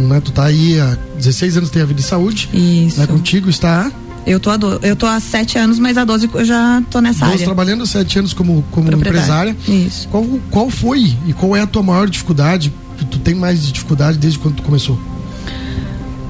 Né, 0.00 0.20
tu 0.20 0.32
tá 0.32 0.44
aí 0.44 0.80
há 0.80 0.96
16 1.16 1.58
anos, 1.58 1.70
tem 1.70 1.82
a 1.82 1.84
vida 1.84 2.00
de 2.00 2.06
saúde. 2.06 2.48
Isso. 2.52 2.98
Né, 2.98 3.06
contigo 3.06 3.50
está 3.50 3.90
eu 4.26 4.38
tô, 4.38 4.50
há 4.50 4.58
do, 4.58 4.78
eu 4.82 4.94
tô 4.94 5.06
há 5.06 5.18
sete 5.20 5.56
anos, 5.56 5.78
mas 5.78 5.96
há 5.96 6.04
12 6.04 6.28
eu 6.34 6.44
já 6.44 6.82
tô 6.90 7.00
nessa 7.00 7.20
12 7.20 7.32
área. 7.32 7.44
trabalhando 7.46 7.84
há 7.84 7.86
sete 7.86 8.18
anos 8.18 8.34
como, 8.34 8.62
como 8.70 8.92
empresária. 8.92 9.56
Isso. 9.66 10.06
Qual, 10.08 10.22
qual 10.50 10.68
foi 10.68 11.16
e 11.26 11.32
qual 11.32 11.56
é 11.56 11.62
a 11.62 11.66
tua 11.66 11.82
maior 11.82 12.10
dificuldade? 12.10 12.70
Que 12.98 13.06
tu 13.06 13.18
tem 13.18 13.34
mais 13.34 13.72
dificuldade 13.72 14.18
desde 14.18 14.38
quando 14.38 14.56
tu 14.56 14.62
começou? 14.62 15.00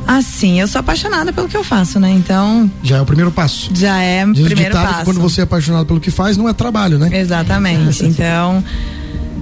Assim, 0.09 0.59
eu 0.59 0.67
sou 0.67 0.79
apaixonada 0.79 1.35
pelo 1.35 1.51
que 1.51 1.57
eu 1.57 1.63
faço, 1.63 2.01
né? 2.01 2.11
Então. 2.11 2.71
Já 2.83 2.97
é 2.97 3.01
o 3.03 3.05
primeiro 3.05 3.31
passo. 3.31 3.71
Já 3.75 4.01
é 4.01 4.25
o 4.25 4.33
primeiro 4.33 4.75
passo. 4.75 5.05
quando 5.05 5.21
você 5.21 5.43
é 5.43 5.45
apaixonado 5.45 5.85
pelo 5.85 6.01
que 6.01 6.11
faz, 6.11 6.35
não 6.35 6.49
é 6.49 6.55
trabalho, 6.55 6.99
né? 6.99 7.11
Exatamente. 7.13 8.07
então, 8.07 8.65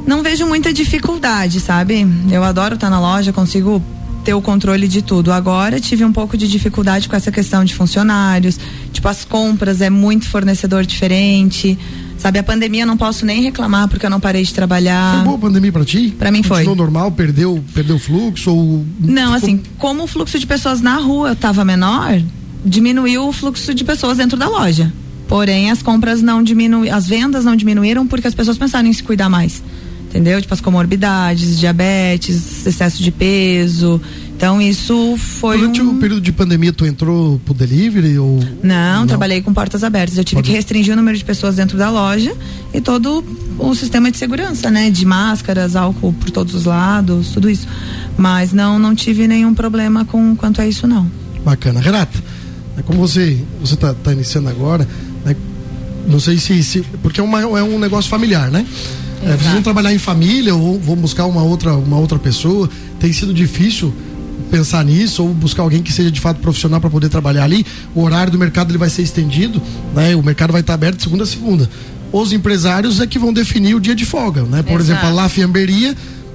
não 0.05 0.25
vejo 0.25 0.45
muita 0.45 0.73
dificuldade, 0.73 1.61
sabe? 1.61 2.05
Eu 2.29 2.43
adoro 2.43 2.75
estar 2.75 2.91
na 2.91 2.99
loja, 2.99 3.33
consigo 3.33 3.81
ter 4.25 4.35
o 4.35 4.43
controle 4.43 4.89
de 4.89 5.03
tudo. 5.03 5.33
Agora 5.33 5.79
tive 5.79 6.05
um 6.05 6.13
pouco 6.13 6.37
de 6.37 6.49
dificuldade 6.49 7.09
com 7.09 7.15
essa 7.15 7.31
questão 7.31 7.65
de 7.65 7.73
funcionários, 7.73 8.59
tipo 8.93 9.07
as 9.07 9.25
compras 9.25 9.81
é 9.81 9.89
muito 9.89 10.29
fornecedor 10.29 10.85
diferente. 10.85 11.79
Sabe, 12.19 12.39
a 12.39 12.43
pandemia 12.43 12.83
eu 12.83 12.87
não 12.87 12.97
posso 12.97 13.27
nem 13.27 13.43
reclamar 13.43 13.89
porque 13.89 14.07
eu 14.07 14.11
não 14.11 14.19
parei 14.19 14.43
de 14.43 14.53
trabalhar. 14.53 15.17
Foi 15.17 15.25
boa 15.25 15.37
a 15.37 15.41
pandemia 15.41 15.71
para 15.71 15.85
ti? 15.85 16.15
Para 16.19 16.31
mim 16.31 16.43
foi. 16.43 16.59
Continuou 16.59 16.77
normal, 16.77 17.13
perdeu, 17.13 17.63
perdeu 17.75 17.97
o 17.97 17.99
fluxo 17.99 18.51
ou 18.51 18.87
Não, 18.99 19.35
assim, 19.35 19.61
como 19.79 20.05
o 20.05 20.07
fluxo 20.07 20.39
de 20.39 20.47
pessoas 20.47 20.81
na 20.81 20.97
rua 20.97 21.33
estava 21.33 21.65
menor, 21.65 22.21
diminuiu 22.65 23.29
o 23.29 23.33
fluxo 23.33 23.75
de 23.75 23.85
pessoas 23.85 24.17
dentro 24.17 24.39
da 24.39 24.49
loja. 24.49 24.93
Porém, 25.29 25.71
as 25.71 25.83
compras 25.83 26.23
não 26.23 26.43
diminuíram, 26.43 26.97
as 26.97 27.07
vendas 27.07 27.45
não 27.45 27.57
diminuíram 27.57 28.07
porque 28.07 28.29
as 28.29 28.35
pessoas 28.35 28.57
pensaram 28.57 28.89
em 28.89 28.93
se 28.93 29.03
cuidar 29.03 29.29
mais 29.29 29.63
entendeu? 30.17 30.41
Tipo 30.41 30.55
as 30.55 30.61
comorbidades, 30.61 31.59
diabetes, 31.59 32.67
excesso 32.67 33.03
de 33.03 33.11
peso. 33.11 34.01
Então 34.37 34.61
isso 34.61 35.17
foi 35.17 35.57
Durante 35.57 35.81
um... 35.81 35.93
o 35.93 35.95
período 35.97 36.21
de 36.21 36.31
pandemia 36.31 36.71
tu 36.71 36.85
entrou 36.85 37.41
pro 37.43 37.55
delivery 37.55 38.19
ou 38.19 38.39
não, 38.63 39.01
não? 39.01 39.07
trabalhei 39.07 39.41
com 39.41 39.53
portas 39.53 39.83
abertas. 39.83 40.19
Eu 40.19 40.25
tive 40.25 40.43
Pode... 40.43 40.51
que 40.51 40.55
restringir 40.55 40.93
o 40.93 40.97
número 40.97 41.17
de 41.17 41.25
pessoas 41.25 41.57
dentro 41.57 41.79
da 41.79 41.89
loja 41.89 42.37
e 42.73 42.79
todo 42.79 43.25
o 43.59 43.75
sistema 43.75 44.11
de 44.11 44.19
segurança, 44.19 44.71
né, 44.71 44.91
de 44.91 45.07
máscaras, 45.07 45.75
álcool 45.75 46.13
por 46.13 46.31
todos 46.31 46.55
os 46.55 46.67
lados, 46.67 47.31
tudo 47.31 47.49
isso. 47.49 47.67
Mas 48.19 48.53
não 48.53 48.79
não 48.79 48.95
tive 48.95 49.27
nenhum 49.27 49.55
problema 49.55 50.05
com 50.05 50.37
quanto 50.37 50.61
a 50.61 50.67
isso 50.67 50.87
não. 50.87 51.11
Bacana, 51.43 51.81
Renata. 51.81 52.23
É 52.77 52.83
como 52.83 52.99
você 52.99 53.43
você 53.59 53.75
tá, 53.75 53.95
tá 53.95 54.13
iniciando 54.13 54.51
agora, 54.51 54.87
né? 55.25 55.35
Não 56.07 56.21
sei 56.21 56.37
se, 56.37 56.63
se 56.63 56.83
porque 57.03 57.21
é, 57.21 57.23
uma, 57.23 57.41
é 57.41 57.63
um 57.63 57.79
negócio 57.79 58.11
familiar, 58.11 58.51
né? 58.51 58.67
É, 59.25 59.35
precisam 59.35 59.63
trabalhar 59.63 59.95
em 59.95 59.99
família 59.99 60.55
ou 60.55 60.79
vão 60.79 60.95
buscar 60.95 61.25
uma 61.25 61.43
outra, 61.43 61.75
uma 61.75 61.99
outra 61.99 62.19
pessoa. 62.19 62.69
Tem 63.01 63.13
sido 63.15 63.33
difícil 63.33 63.95
pensar 64.51 64.85
nisso 64.85 65.23
ou 65.23 65.35
buscar 65.35 65.63
alguém 65.63 65.83
que 65.83 65.93
seja 65.93 66.11
de 66.11 66.21
fato 66.21 66.41
profissional 66.41 66.81
para 66.81 66.91
poder 66.91 67.09
trabalhar 67.09 67.45
ali. 67.45 67.65
O 67.95 68.03
horário 68.03 68.31
do 68.31 68.39
mercado 68.39 68.71
ele 68.71 68.79
vai 68.79 68.91
ser 68.91 69.03
estendido, 69.03 69.61
né? 69.95 70.15
O 70.17 70.23
mercado 70.23 70.53
vai 70.53 70.61
estar 70.61 70.75
aberto 70.75 70.99
de 70.99 71.03
segunda 71.03 71.25
a 71.25 71.27
segunda. 71.27 71.69
Os 72.13 72.33
empresários 72.33 73.01
é 73.01 73.07
que 73.07 73.19
vão 73.19 73.33
definir 73.33 73.75
o 73.75 73.81
dia 73.81 73.95
de 73.95 74.05
folga, 74.05 74.43
né? 74.43 74.63
Por 74.63 74.81
Exato. 74.81 74.83
exemplo, 74.83 75.09
a 75.09 75.11
La 75.11 75.29
Fiamberia 75.29 75.95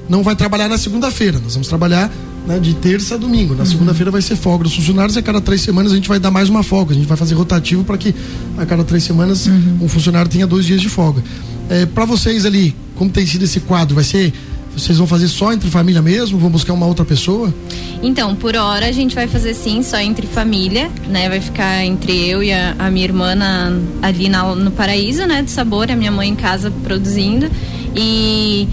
não 0.10 0.24
vai 0.24 0.36
trabalhar 0.36 0.68
na 0.68 0.78
segunda-feira. 0.78 1.40
Nós 1.40 1.54
vamos 1.54 1.68
trabalhar 1.68 2.12
né, 2.46 2.60
de 2.60 2.74
terça 2.74 3.16
a 3.16 3.18
domingo. 3.18 3.54
Na 3.54 3.62
uhum. 3.62 3.66
segunda-feira 3.66 4.12
vai 4.12 4.22
ser 4.22 4.36
folga 4.36 4.64
dos 4.64 4.76
funcionários 4.76 5.16
e 5.16 5.20
a 5.20 5.22
cada 5.22 5.40
três 5.40 5.62
semanas 5.62 5.92
a 5.92 5.96
gente 5.96 6.10
vai 6.10 6.20
dar 6.20 6.32
mais 6.32 6.50
uma 6.50 6.64
folga. 6.64 6.92
A 6.92 6.96
gente 6.96 7.08
vai 7.08 7.18
fazer 7.18 7.36
rotativo 7.36 7.84
para 7.84 7.98
que 7.98 8.14
a 8.58 8.66
cada 8.66 8.84
três 8.84 9.04
semanas 9.04 9.48
uhum. 9.48 9.80
um 9.82 9.88
funcionário 9.88 10.30
tenha 10.30 10.46
dois 10.46 10.66
dias 10.66 10.82
de 10.82 10.90
folga. 10.90 11.24
É, 11.70 11.86
para 11.86 12.06
vocês 12.06 12.46
ali, 12.46 12.76
como 12.96 13.10
tem 13.10 13.26
sido 13.26 13.44
esse 13.46 13.62
quadro? 13.62 13.96
Vai 13.96 14.04
ser 14.04 14.34
vocês 14.76 14.98
vão 14.98 15.06
fazer 15.06 15.28
só 15.28 15.52
entre 15.52 15.70
família 15.70 16.02
mesmo? 16.02 16.40
Vão 16.40 16.50
buscar 16.50 16.74
uma 16.74 16.86
outra 16.86 17.04
pessoa? 17.04 17.54
Então, 18.02 18.36
por 18.36 18.56
hora 18.56 18.88
a 18.88 18.92
gente 18.92 19.14
vai 19.14 19.28
fazer 19.28 19.54
sim, 19.54 19.84
só 19.84 20.00
entre 20.00 20.26
família, 20.26 20.90
né? 21.08 21.30
Vai 21.30 21.42
ficar 21.42 21.84
entre 21.84 22.30
eu 22.30 22.42
e 22.42 22.52
a, 22.52 22.76
a 22.80 22.90
minha 22.90 23.06
irmã 23.06 23.36
na, 23.36 23.72
ali 24.02 24.30
na, 24.30 24.56
no 24.56 24.72
Paraíso, 24.72 25.26
né? 25.26 25.42
De 25.42 25.52
Sabor, 25.52 25.92
a 25.92 25.96
minha 25.96 26.12
mãe 26.12 26.30
em 26.30 26.36
casa 26.36 26.72
produzindo. 26.84 27.50
E 27.96 28.68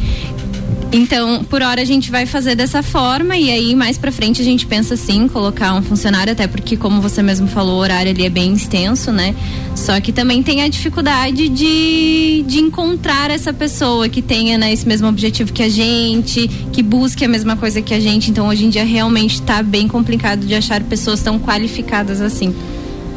então, 0.91 1.45
por 1.45 1.61
hora 1.61 1.83
a 1.83 1.85
gente 1.85 2.11
vai 2.11 2.25
fazer 2.25 2.55
dessa 2.55 2.83
forma 2.83 3.37
e 3.37 3.51
aí 3.51 3.75
mais 3.75 3.99
para 3.99 4.11
frente 4.11 4.41
a 4.41 4.45
gente 4.45 4.65
pensa 4.65 4.97
sim 4.97 5.29
colocar 5.29 5.75
um 5.75 5.83
funcionário 5.83 6.33
até 6.33 6.47
porque 6.47 6.79
como 6.79 7.03
você 7.03 7.23
mesmo 7.23 7.47
falou, 7.47 7.77
o 7.77 7.79
horário 7.79 8.11
ali 8.11 8.25
é 8.25 8.31
bem 8.31 8.55
extenso, 8.55 9.13
né? 9.13 9.35
Só 9.77 10.01
que 10.01 10.13
também 10.13 10.43
tem 10.43 10.63
a 10.63 10.69
dificuldade 10.69 11.49
de, 11.51 12.43
de 12.47 12.59
encontrar 12.59 13.31
essa 13.31 13.53
pessoa 13.53 14.09
que 14.09 14.23
tenha 14.23 14.57
né, 14.57 14.73
esse 14.73 14.89
mesmo 14.89 15.07
objetivo 15.09 15.53
que 15.53 15.63
a 15.63 15.69
gente, 15.69 16.49
que 16.73 16.83
busque 16.83 17.23
a 17.23 17.29
mesma 17.29 17.55
coisa 17.55 17.83
que 17.83 17.93
a 17.93 18.01
gente. 18.01 18.31
Então, 18.31 18.49
hoje 18.49 18.65
em 18.65 18.71
dia 18.71 18.85
realmente 18.85 19.35
está 19.35 19.63
bem 19.63 19.87
complicado 19.87 20.47
de 20.47 20.55
achar 20.55 20.83
pessoas 20.83 21.21
tão 21.21 21.39
qualificadas 21.39 22.23
assim. 22.23 22.55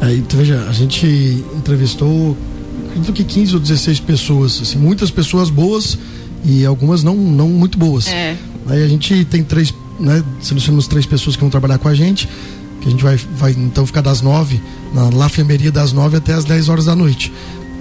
Aí, 0.00 0.20
tu 0.28 0.36
veja, 0.36 0.66
a 0.68 0.72
gente 0.72 1.06
entrevistou 1.56 2.36
acredito 2.92 3.12
que 3.14 3.24
15 3.24 3.54
ou 3.54 3.60
16 3.60 4.00
pessoas, 4.00 4.60
assim, 4.60 4.78
muitas 4.78 5.10
pessoas 5.10 5.48
boas 5.48 5.98
e 6.44 6.64
algumas 6.64 7.02
não, 7.02 7.16
não 7.16 7.48
muito 7.48 7.78
boas. 7.78 8.06
É. 8.08 8.36
Aí 8.66 8.82
a 8.82 8.88
gente 8.88 9.24
tem 9.24 9.42
três, 9.42 9.74
né? 9.98 10.22
Selecionamos 10.40 10.86
três 10.86 11.06
pessoas 11.06 11.36
que 11.36 11.40
vão 11.40 11.50
trabalhar 11.50 11.78
com 11.78 11.88
a 11.88 11.94
gente, 11.94 12.28
que 12.80 12.88
a 12.88 12.90
gente 12.90 13.02
vai, 13.02 13.16
vai 13.16 13.52
então 13.52 13.86
ficar 13.86 14.00
das 14.00 14.20
nove, 14.20 14.60
na 14.94 15.08
Lafemeria 15.10 15.70
das 15.70 15.92
nove 15.92 16.16
até 16.16 16.34
as 16.34 16.44
dez 16.44 16.68
horas 16.68 16.86
da 16.86 16.96
noite. 16.96 17.32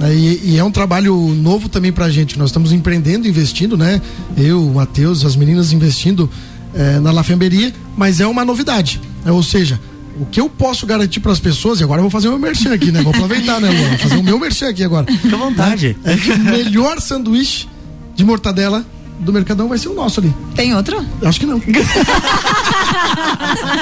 E, 0.09 0.53
e, 0.53 0.57
é 0.57 0.63
um 0.63 0.71
trabalho 0.71 1.15
novo 1.35 1.69
também 1.69 1.91
pra 1.91 2.09
gente. 2.09 2.37
Nós 2.39 2.49
estamos 2.49 2.71
empreendendo, 2.71 3.27
investindo, 3.27 3.77
né? 3.77 4.01
Eu, 4.35 4.65
o 4.65 4.73
Matheus, 4.73 5.23
as 5.23 5.35
meninas 5.35 5.71
investindo 5.73 6.27
é, 6.73 6.99
na 6.99 7.11
Lafemberia, 7.11 7.71
mas 7.95 8.19
é 8.19 8.25
uma 8.25 8.43
novidade. 8.43 8.99
É, 9.23 9.31
ou 9.31 9.43
seja, 9.43 9.79
o 10.19 10.25
que 10.25 10.39
eu 10.41 10.49
posso 10.49 10.87
garantir 10.87 11.19
para 11.19 11.31
as 11.31 11.39
pessoas, 11.39 11.79
e 11.79 11.83
agora 11.83 11.99
eu 11.99 12.03
vou 12.03 12.09
fazer 12.09 12.29
o 12.29 12.31
meu 12.31 12.39
merchan 12.39 12.73
aqui, 12.73 12.91
né? 12.91 13.01
Vou 13.03 13.13
aproveitar, 13.13 13.61
né, 13.61 13.69
Luan? 13.69 13.89
Vou 13.89 13.97
fazer 13.99 14.15
o 14.15 14.23
meu 14.23 14.39
merchan 14.39 14.69
aqui 14.69 14.83
agora. 14.83 15.05
Fica 15.05 15.35
à 15.35 15.39
vontade. 15.39 15.95
É 16.03 16.17
que 16.17 16.31
o 16.31 16.39
melhor 16.39 16.99
sanduíche 16.99 17.67
de 18.15 18.25
mortadela 18.25 18.85
do 19.21 19.31
Mercadão 19.31 19.67
vai 19.67 19.77
ser 19.77 19.89
o 19.89 19.93
nosso 19.93 20.19
ali. 20.19 20.33
Tem 20.55 20.73
outro? 20.75 21.05
Acho 21.23 21.39
que 21.39 21.45
não. 21.45 21.61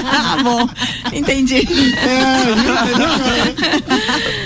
ah, 0.05 0.37
bom. 0.43 0.67
Entendi. 1.13 1.65
É, 1.97 2.45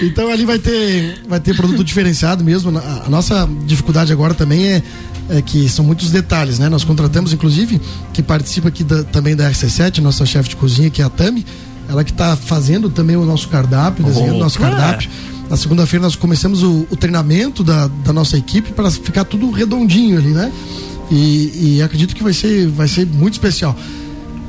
então 0.06 0.30
ali 0.30 0.46
vai 0.46 0.60
ter, 0.60 1.24
vai 1.28 1.40
ter 1.40 1.56
produto 1.56 1.84
diferenciado 1.84 2.44
mesmo. 2.44 2.78
A, 2.78 3.10
nossa 3.10 3.50
dificuldade 3.66 4.14
agora 4.14 4.36
também 4.36 4.68
é, 4.68 4.84
é, 5.30 5.42
que 5.42 5.68
são 5.68 5.84
muitos 5.84 6.12
detalhes, 6.12 6.60
né? 6.60 6.70
Nós 6.70 6.84
contratamos, 6.84 7.34
inclusive, 7.34 7.82
que 8.14 8.22
participa 8.22 8.68
aqui 8.68 8.84
da, 8.84 9.04
também 9.04 9.36
da 9.36 9.50
RC7, 9.50 9.98
nossa 10.00 10.26
chefe 10.26 10.50
de 10.50 10.56
cozinha, 10.56 10.92
que 10.92 11.02
é 11.02 11.06
a 11.06 11.10
Tami. 11.10 11.44
Ela 11.90 12.04
que 12.04 12.12
está 12.12 12.36
fazendo 12.36 12.90
também 12.90 13.16
o 13.18 13.26
nosso 13.26 13.50
cardápio, 13.50 14.06
desenhando 14.06 14.36
o 14.36 14.40
nosso 14.40 14.60
cardápio. 14.60 15.10
Na 15.54 15.58
segunda-feira 15.58 16.02
nós 16.02 16.16
começamos 16.16 16.64
o, 16.64 16.88
o 16.90 16.96
treinamento 16.96 17.64
da, 17.64 17.86
da, 17.86 18.12
nossa 18.12 18.36
equipe 18.36 18.72
para 18.72 18.90
ficar 18.90 19.24
tudo 19.24 19.52
redondinho 19.52 20.18
ali, 20.18 20.30
né? 20.30 20.52
E, 21.12 21.76
e, 21.76 21.82
acredito 21.84 22.16
que 22.16 22.24
vai 22.24 22.34
ser, 22.34 22.68
vai 22.70 22.88
ser 22.88 23.06
muito 23.06 23.34
especial. 23.34 23.78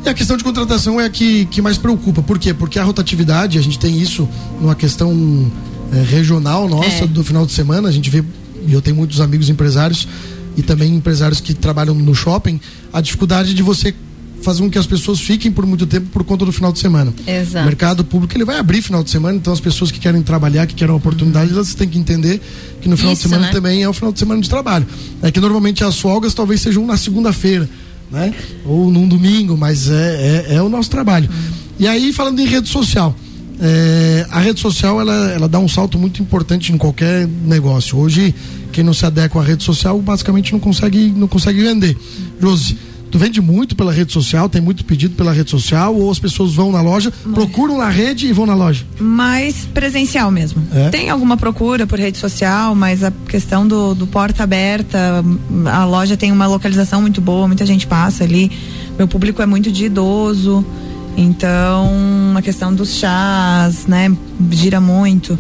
E 0.03 0.09
a 0.09 0.15
questão 0.15 0.35
de 0.35 0.43
contratação 0.43 0.99
é 0.99 1.05
a 1.05 1.11
que, 1.11 1.45
que 1.45 1.61
mais 1.61 1.77
preocupa. 1.77 2.23
Por 2.23 2.39
quê? 2.39 2.55
Porque 2.55 2.79
a 2.79 2.85
rotatividade, 2.85 3.59
a 3.59 3.61
gente 3.61 3.79
tem 3.79 4.01
isso 4.01 4.27
numa 4.59 4.75
questão 4.75 5.13
é, 5.93 6.03
regional 6.03 6.67
nossa 6.71 7.05
é. 7.05 7.07
do 7.07 7.23
final 7.23 7.45
de 7.45 7.53
semana. 7.53 7.87
A 7.87 7.93
gente 7.93 8.09
vê, 8.09 8.25
e 8.67 8.73
eu 8.73 8.81
tenho 8.81 8.97
muitos 8.97 9.21
amigos 9.21 9.51
empresários 9.51 10.09
e 10.57 10.63
também 10.63 10.95
empresários 10.95 11.39
que 11.39 11.53
trabalham 11.53 11.95
no 11.95 12.15
shopping, 12.15 12.59
a 12.91 13.03
dificuldade 13.03 13.53
de 13.53 13.63
você 13.63 13.95
fazer 14.45 14.63
com 14.63 14.71
que 14.71 14.79
as 14.79 14.87
pessoas 14.87 15.21
fiquem 15.21 15.51
por 15.51 15.67
muito 15.67 15.87
tempo 15.87 16.07
por 16.11 16.23
conta 16.23 16.45
do 16.45 16.53
final 16.53 16.73
de 16.73 16.79
semana. 16.79 17.13
Exato. 17.27 17.65
O 17.65 17.67
mercado 17.67 18.05
público 18.05 18.37
ele 18.37 18.45
vai 18.45 18.59
abrir 18.59 18.83
final 18.83 19.03
de 19.03 19.11
semana, 19.11 19.37
então 19.37 19.53
as 19.53 19.61
pessoas 19.61 19.91
que 19.91 19.99
querem 19.99 20.23
trabalhar, 20.23 20.67
que 20.67 20.75
querem 20.75 20.95
oportunidade, 20.95 21.53
elas 21.53 21.75
têm 21.75 21.89
que 21.89 21.99
entender 21.99 22.41
que 22.81 22.89
no 22.89 22.97
final 22.97 23.13
Isso, 23.13 23.23
de 23.23 23.29
semana 23.29 23.47
né? 23.47 23.53
também 23.53 23.83
é 23.83 23.89
o 23.89 23.93
final 23.93 24.13
de 24.13 24.19
semana 24.19 24.41
de 24.41 24.49
trabalho. 24.49 24.87
É 25.23 25.31
que 25.31 25.41
normalmente 25.41 25.83
as 25.83 25.99
folgas 25.99 26.35
talvez 26.35 26.61
sejam 26.61 26.87
na 26.87 26.97
segunda-feira, 26.97 27.69
né? 28.11 28.33
Ou 28.65 28.91
num 28.91 29.09
domingo, 29.09 29.57
mas 29.57 29.89
é, 29.89 30.45
é, 30.49 30.55
é 30.57 30.63
o 30.63 30.69
nosso 30.69 30.91
trabalho. 30.91 31.29
Uhum. 31.29 31.65
E 31.79 31.89
aí, 31.89 32.13
falando 32.13 32.39
em 32.41 32.47
rede 32.47 32.69
social. 32.69 33.17
É, 33.61 34.27
a 34.31 34.41
rede 34.41 34.61
social 34.61 35.01
ela, 35.01 35.31
ela 35.31 35.49
dá 35.49 35.61
um 35.61 35.69
salto 35.69 35.97
muito 35.97 36.21
importante 36.21 36.73
em 36.73 36.77
qualquer 36.77 37.27
negócio. 37.27 37.97
Hoje, 37.97 38.35
quem 38.73 38.83
não 38.83 38.93
se 38.93 39.07
adequa 39.07 39.41
à 39.41 39.45
rede 39.45 39.63
social 39.63 40.01
basicamente 40.01 40.53
não 40.53 40.59
consegue, 40.59 41.13
não 41.17 41.29
consegue 41.29 41.63
vender. 41.63 41.97
Josi, 42.41 42.77
Tu 43.15 43.19
vende 43.19 43.41
muito 43.41 43.77
pela 43.77 43.93
rede 43.93 44.13
social, 44.13 44.49
tem 44.49 44.61
muito 44.61 44.85
pedido 44.85 45.15
pela 45.15 45.33
rede 45.33 45.49
social, 45.49 45.95
ou 45.95 46.11
as 46.11 46.19
pessoas 46.19 46.53
vão 46.53 46.73
na 46.73 46.81
loja, 46.81 47.13
Mas... 47.25 47.33
procuram 47.33 47.79
na 47.79 47.89
rede 47.89 48.27
e 48.27 48.33
vão 48.33 48.45
na 48.45 48.57
loja? 48.57 48.85
Mais 48.99 49.67
presencial 49.73 50.33
mesmo. 50.33 50.61
É? 50.75 50.89
Tem 50.89 51.09
alguma 51.11 51.37
procura 51.37 51.87
por 51.87 51.97
rede 51.97 52.19
social, 52.19 52.75
mas 52.75 53.05
a 53.05 53.13
questão 53.29 53.69
do, 53.69 53.95
do 53.95 54.05
porta 54.05 54.43
aberta, 54.43 55.25
a 55.67 55.85
loja 55.85 56.17
tem 56.17 56.33
uma 56.33 56.49
localização 56.49 57.01
muito 57.01 57.21
boa, 57.21 57.47
muita 57.47 57.65
gente 57.65 57.87
passa 57.87 58.25
ali. 58.25 58.51
Meu 58.99 59.07
público 59.07 59.41
é 59.41 59.47
muito 59.47 59.71
de 59.71 59.85
idoso. 59.85 60.67
Então, 61.17 62.35
a 62.37 62.43
questão 62.43 62.75
dos 62.75 62.97
chás, 62.97 63.87
né, 63.87 64.13
gira 64.51 64.81
muito. 64.81 65.39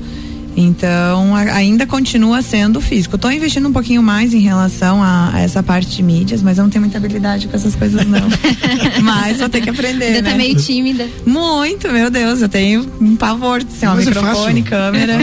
Então, 0.56 1.34
a, 1.34 1.40
ainda 1.40 1.86
continua 1.86 2.40
sendo 2.42 2.80
físico. 2.80 3.18
Tô 3.18 3.30
investindo 3.30 3.68
um 3.68 3.72
pouquinho 3.72 4.02
mais 4.02 4.32
em 4.32 4.38
relação 4.38 5.02
a, 5.02 5.32
a, 5.34 5.40
essa 5.40 5.62
parte 5.62 5.88
de 5.88 6.02
mídias, 6.02 6.42
mas 6.42 6.58
eu 6.58 6.64
não 6.64 6.70
tenho 6.70 6.82
muita 6.82 6.98
habilidade 6.98 7.48
com 7.48 7.56
essas 7.56 7.74
coisas, 7.74 8.06
não. 8.06 8.28
mas 9.02 9.38
vou 9.38 9.48
ter 9.48 9.60
que 9.60 9.70
aprender. 9.70 10.06
Ainda 10.06 10.22
né? 10.22 10.30
tá 10.30 10.36
meio 10.36 10.54
tímida. 10.56 11.08
Muito, 11.26 11.90
meu 11.90 12.10
Deus. 12.10 12.40
Eu 12.40 12.48
tenho 12.48 12.86
um 13.00 13.16
pavor 13.16 13.62
de 13.62 13.72
ser 13.72 13.88
um 13.88 13.96
microfone, 13.96 14.60
é 14.60 14.62
câmera. 14.62 15.18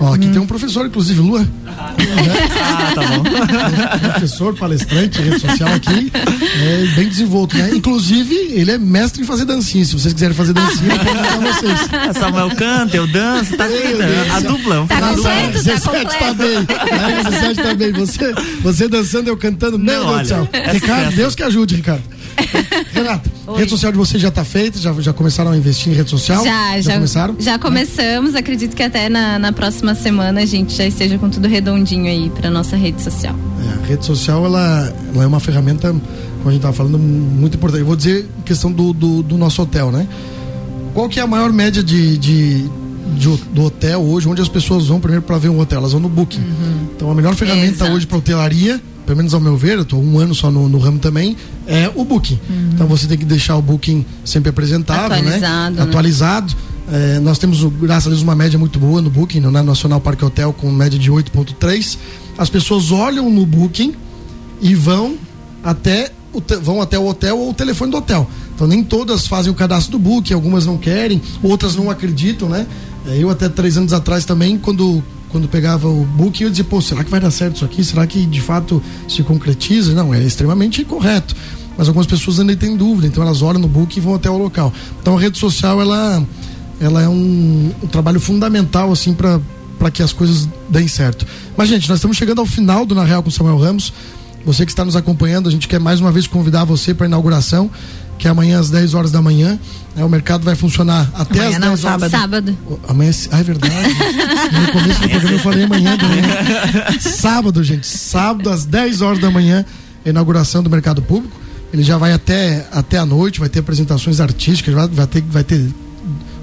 Ó, 0.00 0.14
aqui 0.14 0.26
hum. 0.26 0.32
tem 0.32 0.40
um 0.40 0.46
professor, 0.46 0.86
inclusive, 0.86 1.20
Lua. 1.20 1.46
ah, 1.66 2.92
tá 2.94 3.02
bom. 3.02 3.22
professor, 4.10 4.54
palestrante, 4.56 5.20
rede 5.20 5.40
social 5.40 5.72
aqui. 5.74 6.12
É 6.14 6.86
bem 6.94 7.08
desenvolto, 7.08 7.56
né? 7.56 7.70
Inclusive, 7.74 8.34
ele 8.34 8.70
é 8.70 8.78
mestre 8.78 9.22
em 9.22 9.24
fazer 9.24 9.44
dancinha. 9.44 9.84
Se 9.84 9.92
vocês 9.94 10.12
quiserem 10.14 10.34
fazer 10.34 10.52
dancinha, 10.52 10.92
eu 10.94 11.04
vou 11.04 11.14
pra 11.14 11.52
vocês. 11.52 12.16
Samuel 12.18 12.50
canta, 12.54 12.96
eu 12.96 13.06
danço, 13.06 13.56
tá 13.56 13.66
feita. 13.66 14.04
A 14.34 14.40
dupla. 14.40 14.59
Tá 14.86 15.00
completo, 15.00 15.52
17 15.52 15.80
tá 15.80 15.90
completo. 15.90 16.18
Tá 16.18 16.34
bem. 16.34 16.56
É, 16.56 17.30
17 17.30 17.62
tá 17.62 17.74
bem. 17.74 17.92
Você, 17.92 18.34
você 18.62 18.88
dançando, 18.88 19.28
eu 19.28 19.36
cantando. 19.36 19.78
Meu 19.78 20.04
Deus 20.04 20.22
do 20.22 20.28
céu. 20.28 20.48
É 20.52 20.72
Ricardo, 20.72 21.16
Deus 21.16 21.34
que 21.34 21.42
ajude, 21.42 21.76
Ricardo. 21.76 22.02
Renata, 22.92 23.30
Oi. 23.46 23.58
rede 23.58 23.70
social 23.70 23.92
de 23.92 23.98
vocês 23.98 24.22
já 24.22 24.28
está 24.28 24.44
feita? 24.44 24.78
Já, 24.78 24.92
já 24.94 25.12
começaram 25.12 25.50
a 25.50 25.56
investir 25.56 25.92
em 25.92 25.96
rede 25.96 26.10
social? 26.10 26.44
Já, 26.44 26.76
já, 26.76 26.80
já 26.80 26.94
começaram? 26.94 27.36
Já 27.38 27.58
começamos. 27.58 28.34
Acredito 28.34 28.74
que 28.74 28.82
até 28.82 29.08
na, 29.08 29.38
na 29.38 29.52
próxima 29.52 29.94
semana 29.94 30.40
a 30.40 30.46
gente 30.46 30.74
já 30.74 30.86
esteja 30.86 31.18
com 31.18 31.28
tudo 31.28 31.48
redondinho 31.48 32.06
aí 32.06 32.30
para 32.30 32.50
nossa 32.50 32.76
rede 32.76 33.02
social. 33.02 33.34
É, 33.64 33.84
a 33.84 33.86
rede 33.86 34.04
social 34.04 34.44
ela, 34.44 34.92
ela 35.14 35.24
é 35.24 35.26
uma 35.26 35.40
ferramenta, 35.40 35.88
como 35.90 36.02
a 36.48 36.50
gente 36.50 36.56
estava 36.56 36.74
falando, 36.74 36.98
muito 36.98 37.56
importante. 37.56 37.80
Eu 37.80 37.86
vou 37.86 37.96
dizer 37.96 38.28
questão 38.44 38.72
do, 38.72 38.92
do, 38.92 39.22
do, 39.22 39.36
nosso 39.36 39.62
hotel, 39.62 39.90
né? 39.90 40.06
Qual 40.94 41.08
que 41.08 41.20
é 41.20 41.22
a 41.22 41.26
maior 41.26 41.52
média 41.52 41.82
de, 41.82 42.18
de, 42.18 42.70
de 43.16 43.28
do 43.52 43.62
hotel 43.62 44.00
hoje, 44.00 44.28
onde 44.28 44.40
as 44.40 44.48
pessoas 44.48 44.86
vão 44.86 45.00
primeiro 45.00 45.22
para 45.22 45.38
ver 45.38 45.48
um 45.48 45.58
hotel? 45.60 45.78
Elas 45.78 45.92
vão 45.92 46.00
no 46.00 46.08
Booking. 46.08 46.38
Uhum. 46.38 46.88
Então 46.96 47.10
a 47.10 47.14
melhor 47.14 47.34
ferramenta 47.34 47.84
Exato. 47.84 47.92
hoje 47.92 48.06
para 48.06 48.18
hotelaria 48.18 48.80
pelo 49.10 49.16
menos 49.16 49.34
ao 49.34 49.40
meu 49.40 49.56
ver, 49.56 49.76
eu 49.76 49.82
estou 49.82 50.00
um 50.00 50.20
ano 50.20 50.32
só 50.36 50.52
no, 50.52 50.68
no, 50.68 50.78
ramo 50.78 51.00
também, 51.00 51.36
é 51.66 51.90
o 51.96 52.04
booking. 52.04 52.38
Uhum. 52.48 52.70
Então 52.74 52.86
você 52.86 53.08
tem 53.08 53.18
que 53.18 53.24
deixar 53.24 53.56
o 53.56 53.62
booking 53.62 54.06
sempre 54.24 54.50
apresentável, 54.50 55.16
atualizado, 55.16 55.76
né? 55.76 55.82
Atualizado. 55.82 56.56
É, 56.92 57.18
nós 57.18 57.36
temos, 57.36 57.64
graças 57.80 58.06
a 58.06 58.10
Deus, 58.10 58.22
uma 58.22 58.36
média 58.36 58.56
muito 58.56 58.78
boa 58.78 59.02
no 59.02 59.10
booking, 59.10 59.40
no 59.40 59.50
Nacional 59.50 60.00
Parque 60.00 60.24
Hotel, 60.24 60.52
com 60.52 60.70
média 60.70 60.96
de 60.96 61.10
8,3. 61.10 61.98
As 62.38 62.48
pessoas 62.48 62.92
olham 62.92 63.28
no 63.28 63.44
booking 63.44 63.94
e 64.60 64.76
vão 64.76 65.16
até 65.64 66.12
o, 66.32 66.40
vão 66.62 66.80
até 66.80 66.98
o 66.98 67.06
hotel 67.06 67.38
ou 67.38 67.50
o 67.50 67.54
telefone 67.54 67.90
do 67.90 67.96
hotel. 67.96 68.30
Então 68.54 68.66
nem 68.66 68.84
todas 68.84 69.26
fazem 69.26 69.50
o 69.50 69.54
cadastro 69.54 69.92
do 69.92 69.98
booking, 69.98 70.34
algumas 70.34 70.66
não 70.66 70.76
querem, 70.76 71.20
outras 71.42 71.74
não 71.74 71.90
acreditam, 71.90 72.48
né? 72.48 72.66
É, 73.06 73.16
eu 73.18 73.30
até 73.30 73.48
três 73.48 73.76
anos 73.76 73.92
atrás 73.92 74.24
também, 74.24 74.58
quando 74.58 75.02
quando 75.30 75.46
pegava 75.46 75.86
o 75.86 76.04
book, 76.04 76.42
eu 76.42 76.50
dizia, 76.50 76.64
pô, 76.64 76.80
será 76.80 77.04
que 77.04 77.10
vai 77.10 77.20
dar 77.20 77.30
certo 77.30 77.54
isso 77.56 77.64
aqui? 77.64 77.84
Será 77.84 78.04
que 78.04 78.26
de 78.26 78.40
fato 78.40 78.82
se 79.06 79.22
concretiza? 79.22 79.94
Não, 79.94 80.12
é 80.12 80.20
extremamente 80.20 80.84
correto. 80.84 81.36
Mas 81.78 81.86
algumas 81.86 82.06
pessoas 82.06 82.40
ainda 82.40 82.56
têm 82.56 82.76
dúvida, 82.76 83.06
então 83.06 83.22
elas 83.22 83.40
olham 83.40 83.60
no 83.60 83.68
book 83.68 83.96
e 83.96 84.00
vão 84.00 84.16
até 84.16 84.28
o 84.28 84.36
local. 84.36 84.72
Então 85.00 85.16
a 85.16 85.20
rede 85.20 85.38
social, 85.38 85.80
ela, 85.80 86.26
ela 86.80 87.00
é 87.00 87.08
um, 87.08 87.72
um 87.80 87.86
trabalho 87.86 88.18
fundamental, 88.18 88.90
assim, 88.90 89.14
para 89.14 89.40
para 89.78 89.90
que 89.90 90.02
as 90.02 90.12
coisas 90.12 90.46
deem 90.68 90.86
certo. 90.86 91.26
Mas, 91.56 91.70
gente, 91.70 91.88
nós 91.88 91.96
estamos 91.96 92.14
chegando 92.14 92.38
ao 92.38 92.46
final 92.46 92.84
do 92.84 92.94
Na 92.94 93.02
Real 93.02 93.22
com 93.22 93.30
Samuel 93.30 93.56
Ramos. 93.56 93.94
Você 94.44 94.66
que 94.66 94.72
está 94.72 94.84
nos 94.84 94.94
acompanhando, 94.94 95.48
a 95.48 95.50
gente 95.50 95.66
quer 95.66 95.80
mais 95.80 96.02
uma 96.02 96.12
vez 96.12 96.26
convidar 96.26 96.64
você 96.64 96.92
para 96.92 97.06
a 97.06 97.08
inauguração 97.08 97.70
que 98.20 98.28
é 98.28 98.30
amanhã 98.30 98.60
às 98.60 98.68
10 98.68 98.92
horas 98.92 99.10
da 99.10 99.22
manhã. 99.22 99.58
É, 99.96 100.04
o 100.04 100.08
mercado 100.08 100.44
vai 100.44 100.54
funcionar 100.54 101.10
até 101.14 101.40
amanhã 101.40 101.56
às 101.56 101.60
não, 101.60 101.68
10 101.70 101.84
horas. 101.86 102.10
Sábado. 102.10 102.58
Amanhã, 102.86 103.10
ah, 103.32 103.40
é 103.40 103.42
verdade. 103.42 103.74
no 104.52 104.72
começo 104.72 105.00
do 105.00 105.08
programa 105.08 105.34
eu 105.34 105.38
falei 105.38 105.64
amanhã 105.64 105.96
também. 105.96 107.00
sábado, 107.00 107.64
gente. 107.64 107.86
Sábado 107.86 108.50
às 108.50 108.66
10 108.66 109.00
horas 109.00 109.18
da 109.18 109.30
manhã, 109.30 109.64
inauguração 110.04 110.62
do 110.62 110.68
mercado 110.68 111.00
público. 111.00 111.34
Ele 111.72 111.82
já 111.82 111.96
vai 111.96 112.12
até, 112.12 112.66
até 112.70 112.98
a 112.98 113.06
noite, 113.06 113.40
vai 113.40 113.48
ter 113.48 113.60
apresentações 113.60 114.20
artísticas, 114.20 114.74
vai, 114.74 114.86
vai 114.86 115.06
ter, 115.06 115.22
vai 115.22 115.44
ter 115.44 115.66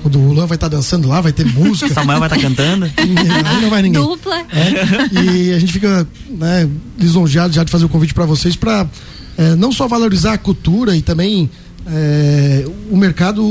o 0.04 0.10
do 0.10 0.20
Luan 0.20 0.48
vai 0.48 0.56
estar 0.56 0.70
tá 0.70 0.76
dançando 0.76 1.08
lá, 1.08 1.22
vai 1.22 1.32
ter 1.32 1.46
música. 1.46 1.94
Samuel 1.94 2.20
vai 2.20 2.28
estar 2.28 2.38
tá 2.38 2.42
cantando. 2.42 2.86
Aí 2.98 3.62
não 3.62 3.70
vai 3.70 3.84
ninguém. 3.84 4.02
Dupla. 4.02 4.40
É, 4.50 5.22
e 5.22 5.54
a 5.54 5.60
gente 5.60 5.74
fica 5.74 6.08
né, 6.28 6.68
lisonjeado 6.98 7.54
já 7.54 7.64
de 7.64 7.72
fazer 7.72 7.86
o 7.86 7.90
convite 7.90 8.16
para 8.16 8.26
vocês 8.26 8.56
para 8.56 8.88
é, 9.38 9.56
não 9.56 9.72
só 9.72 9.88
valorizar 9.88 10.34
a 10.34 10.38
cultura 10.38 10.96
e 10.96 11.02
também 11.02 11.50
é, 11.90 12.66
o 12.92 12.98
mercado, 12.98 13.44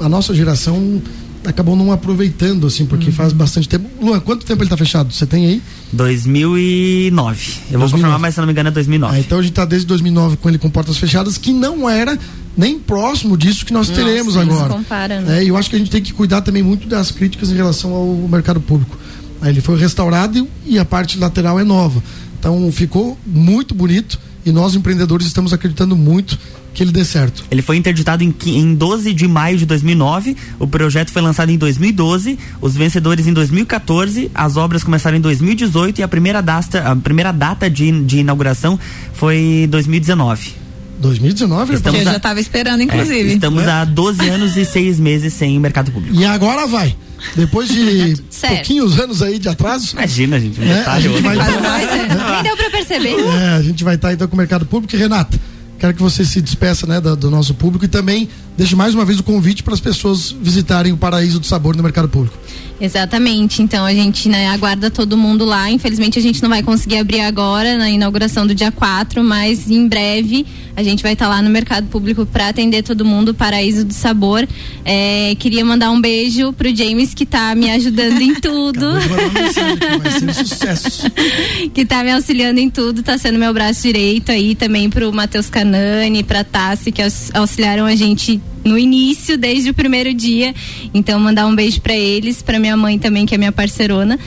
a 0.00 0.08
nossa 0.08 0.34
geração 0.34 1.00
acabou 1.44 1.74
não 1.74 1.90
aproveitando, 1.90 2.66
assim, 2.66 2.86
porque 2.86 3.06
uhum. 3.06 3.12
faz 3.12 3.32
bastante 3.32 3.68
tempo. 3.68 3.88
Luan, 4.00 4.20
quanto 4.20 4.46
tempo 4.46 4.62
ele 4.62 4.66
está 4.66 4.76
fechado? 4.76 5.12
Você 5.12 5.26
tem 5.26 5.46
aí? 5.46 5.62
2009. 5.92 7.52
Eu 7.70 7.78
2009. 7.78 7.78
vou 7.78 7.90
confirmar, 7.90 8.18
mas 8.18 8.34
se 8.34 8.40
não 8.40 8.46
me 8.46 8.52
engano 8.52 8.68
é 8.68 8.72
2009. 8.72 9.16
Ah, 9.16 9.20
então 9.20 9.38
a 9.38 9.42
gente 9.42 9.52
está 9.52 9.64
desde 9.64 9.86
2009 9.86 10.36
com 10.36 10.48
ele 10.48 10.58
com 10.58 10.70
portas 10.70 10.96
fechadas, 10.96 11.36
que 11.36 11.52
não 11.52 11.88
era 11.88 12.18
nem 12.56 12.78
próximo 12.78 13.36
disso 13.36 13.66
que 13.66 13.72
nós 13.72 13.88
Nossa, 13.88 14.00
teremos 14.00 14.36
agora. 14.36 14.68
Compara, 14.68 15.20
né? 15.20 15.42
É, 15.42 15.50
eu 15.50 15.56
acho 15.56 15.68
que 15.68 15.76
a 15.76 15.78
gente 15.78 15.90
tem 15.90 16.02
que 16.02 16.12
cuidar 16.12 16.42
também 16.42 16.62
muito 16.62 16.86
das 16.86 17.10
críticas 17.10 17.50
em 17.50 17.54
relação 17.54 17.92
ao 17.92 18.06
mercado 18.28 18.60
público. 18.60 18.96
Aí 19.40 19.50
ele 19.50 19.60
foi 19.60 19.76
restaurado 19.78 20.46
e 20.64 20.78
a 20.78 20.84
parte 20.84 21.18
lateral 21.18 21.58
é 21.58 21.64
nova. 21.64 22.02
Então 22.38 22.70
ficou 22.70 23.18
muito 23.26 23.74
bonito 23.74 24.18
e 24.44 24.52
nós 24.52 24.74
empreendedores 24.74 25.26
estamos 25.26 25.52
acreditando 25.52 25.96
muito 25.96 26.38
que 26.72 26.82
ele 26.82 26.92
dê 26.92 27.04
certo. 27.04 27.44
Ele 27.50 27.62
foi 27.62 27.76
interditado 27.76 28.22
em, 28.24 28.34
em 28.46 28.74
12 28.74 29.12
de 29.12 29.28
maio 29.28 29.58
de 29.58 29.66
2009, 29.66 30.36
o 30.58 30.66
projeto 30.66 31.10
foi 31.10 31.22
lançado 31.22 31.50
em 31.50 31.58
2012, 31.58 32.38
os 32.60 32.74
vencedores 32.74 33.26
em 33.26 33.32
2014, 33.32 34.30
as 34.34 34.56
obras 34.56 34.82
começaram 34.82 35.16
em 35.16 35.20
2018 35.20 36.00
e 36.00 36.02
a 36.02 36.08
primeira 36.08 36.40
data, 36.40 36.90
a 36.90 36.96
primeira 36.96 37.32
data 37.32 37.68
de, 37.68 37.90
de 38.02 38.18
inauguração 38.18 38.78
foi 39.12 39.66
2019. 39.70 40.62
2019? 41.02 41.74
Estamos 41.74 41.98
eu 41.98 42.04
já 42.04 42.16
estava 42.16 42.40
esperando, 42.40 42.82
inclusive. 42.82 43.30
É, 43.30 43.34
estamos 43.34 43.64
é? 43.64 43.70
há 43.70 43.84
12 43.84 44.28
anos 44.28 44.56
e 44.56 44.64
6 44.64 45.00
meses 45.00 45.32
sem 45.34 45.58
mercado 45.58 45.90
público. 45.90 46.14
E 46.14 46.24
agora 46.24 46.66
vai. 46.66 46.94
Depois 47.34 47.68
de 47.68 48.16
pouquinhos 48.48 48.98
anos 48.98 49.20
aí 49.20 49.38
de 49.38 49.48
atraso. 49.48 49.92
Imagina, 49.94 50.38
gente. 50.38 50.60
Um 50.60 50.64
é, 50.64 50.84
a 50.86 51.00
gente 51.00 51.20
vai 51.20 51.36
tá, 51.36 51.46
é. 51.46 52.34
Nem 52.34 52.42
deu 52.44 52.56
para 52.56 52.70
perceber. 52.70 53.16
É, 53.18 53.48
a 53.56 53.62
gente 53.62 53.82
vai 53.82 53.96
estar 53.96 54.08
tá, 54.08 54.14
então 54.14 54.28
com 54.28 54.34
o 54.34 54.38
mercado 54.38 54.64
público. 54.64 54.94
E, 54.94 54.98
Renata, 54.98 55.38
quero 55.82 55.94
que 55.94 56.00
você 56.00 56.24
se 56.24 56.40
despeça 56.40 56.86
né, 56.86 57.00
do, 57.00 57.16
do 57.16 57.28
nosso 57.28 57.54
público 57.54 57.84
e 57.84 57.88
também 57.88 58.28
deixe 58.56 58.76
mais 58.76 58.94
uma 58.94 59.04
vez 59.04 59.18
o 59.18 59.22
convite 59.24 59.64
para 59.64 59.74
as 59.74 59.80
pessoas 59.80 60.30
visitarem 60.30 60.92
o 60.92 60.96
Paraíso 60.96 61.40
do 61.40 61.46
Sabor 61.46 61.74
no 61.76 61.82
mercado 61.82 62.08
público. 62.08 62.38
Exatamente. 62.82 63.62
Então 63.62 63.86
a 63.86 63.94
gente 63.94 64.28
né, 64.28 64.48
aguarda 64.48 64.90
todo 64.90 65.16
mundo 65.16 65.44
lá. 65.44 65.70
Infelizmente 65.70 66.18
a 66.18 66.22
gente 66.22 66.42
não 66.42 66.50
vai 66.50 66.64
conseguir 66.64 66.96
abrir 66.96 67.20
agora 67.20 67.78
na 67.78 67.88
inauguração 67.88 68.44
do 68.44 68.56
dia 68.56 68.72
4, 68.72 69.22
mas 69.22 69.70
em 69.70 69.86
breve 69.86 70.44
a 70.74 70.82
gente 70.82 71.00
vai 71.00 71.12
estar 71.12 71.26
tá 71.26 71.30
lá 71.30 71.40
no 71.40 71.48
mercado 71.48 71.86
público 71.86 72.26
para 72.26 72.48
atender 72.48 72.82
todo 72.82 73.04
mundo, 73.04 73.32
Paraíso 73.34 73.84
do 73.84 73.94
Sabor. 73.94 74.48
É, 74.84 75.36
queria 75.38 75.64
mandar 75.64 75.92
um 75.92 76.00
beijo 76.00 76.52
pro 76.54 76.74
James 76.74 77.14
que 77.14 77.22
está 77.22 77.54
me 77.54 77.70
ajudando 77.70 78.20
em 78.20 78.34
tudo. 78.40 78.88
que 78.98 79.98
vai 79.98 80.10
ser 80.10 80.24
um 80.24 80.44
sucesso. 80.44 81.02
que 81.72 81.84
tá 81.84 82.02
me 82.02 82.10
auxiliando 82.10 82.58
em 82.58 82.68
tudo, 82.68 82.98
está 82.98 83.16
sendo 83.16 83.38
meu 83.38 83.54
braço 83.54 83.82
direito 83.82 84.32
aí 84.32 84.56
também 84.56 84.90
pro 84.90 85.12
Matheus 85.12 85.48
Canani, 85.48 86.24
pra 86.24 86.42
Tassi, 86.42 86.90
que 86.90 87.02
auxiliaram 87.32 87.86
a 87.86 87.94
gente 87.94 88.40
no 88.64 88.78
início, 88.78 89.36
desde 89.36 89.70
o 89.70 89.74
primeiro 89.74 90.12
dia. 90.14 90.54
Então, 90.92 91.18
mandar 91.18 91.46
um 91.46 91.54
beijo 91.54 91.80
para 91.80 91.94
eles, 91.94 92.42
para 92.42 92.58
minha 92.58 92.76
mãe 92.76 92.98
também, 92.98 93.26
que 93.26 93.34
é 93.34 93.38
minha 93.38 93.52
parcerona. 93.52 94.18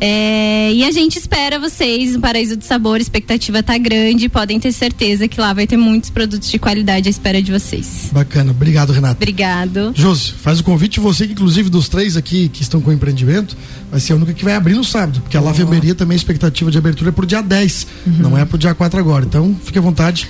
É, 0.00 0.72
e 0.72 0.84
a 0.84 0.92
gente 0.92 1.18
espera 1.18 1.58
vocês 1.58 2.12
no 2.12 2.20
Paraíso 2.20 2.56
do 2.56 2.64
Sabor, 2.64 2.96
a 2.96 3.00
expectativa 3.00 3.62
tá 3.62 3.76
grande, 3.76 4.28
podem 4.28 4.60
ter 4.60 4.70
certeza 4.70 5.26
que 5.26 5.40
lá 5.40 5.52
vai 5.52 5.66
ter 5.66 5.76
muitos 5.76 6.08
produtos 6.08 6.48
de 6.48 6.58
qualidade 6.58 7.08
à 7.08 7.10
espera 7.10 7.42
de 7.42 7.50
vocês. 7.50 8.08
Bacana, 8.12 8.52
obrigado 8.52 8.92
Renato. 8.92 9.16
Obrigado. 9.16 9.92
Josi, 9.96 10.32
faz 10.34 10.60
o 10.60 10.64
convite, 10.64 11.00
você 11.00 11.26
que 11.26 11.32
inclusive 11.32 11.68
dos 11.68 11.88
três 11.88 12.16
aqui 12.16 12.48
que 12.48 12.62
estão 12.62 12.80
com 12.80 12.92
empreendimento, 12.92 13.56
vai 13.90 13.98
ser 13.98 14.12
a 14.12 14.16
única 14.16 14.32
que 14.32 14.44
vai 14.44 14.54
abrir 14.54 14.74
no 14.74 14.84
sábado, 14.84 15.20
porque 15.20 15.36
a 15.36 15.40
La 15.40 15.52
Femeria 15.52 15.94
também 15.96 16.14
a 16.14 16.18
expectativa 16.18 16.70
de 16.70 16.78
abertura 16.78 17.10
é 17.10 17.12
pro 17.12 17.26
dia 17.26 17.42
10, 17.42 17.86
uhum. 18.06 18.12
não 18.18 18.38
é 18.38 18.44
pro 18.44 18.56
dia 18.56 18.74
4 18.74 19.00
agora, 19.00 19.24
então 19.24 19.56
fique 19.64 19.78
à 19.78 19.82
vontade. 19.82 20.28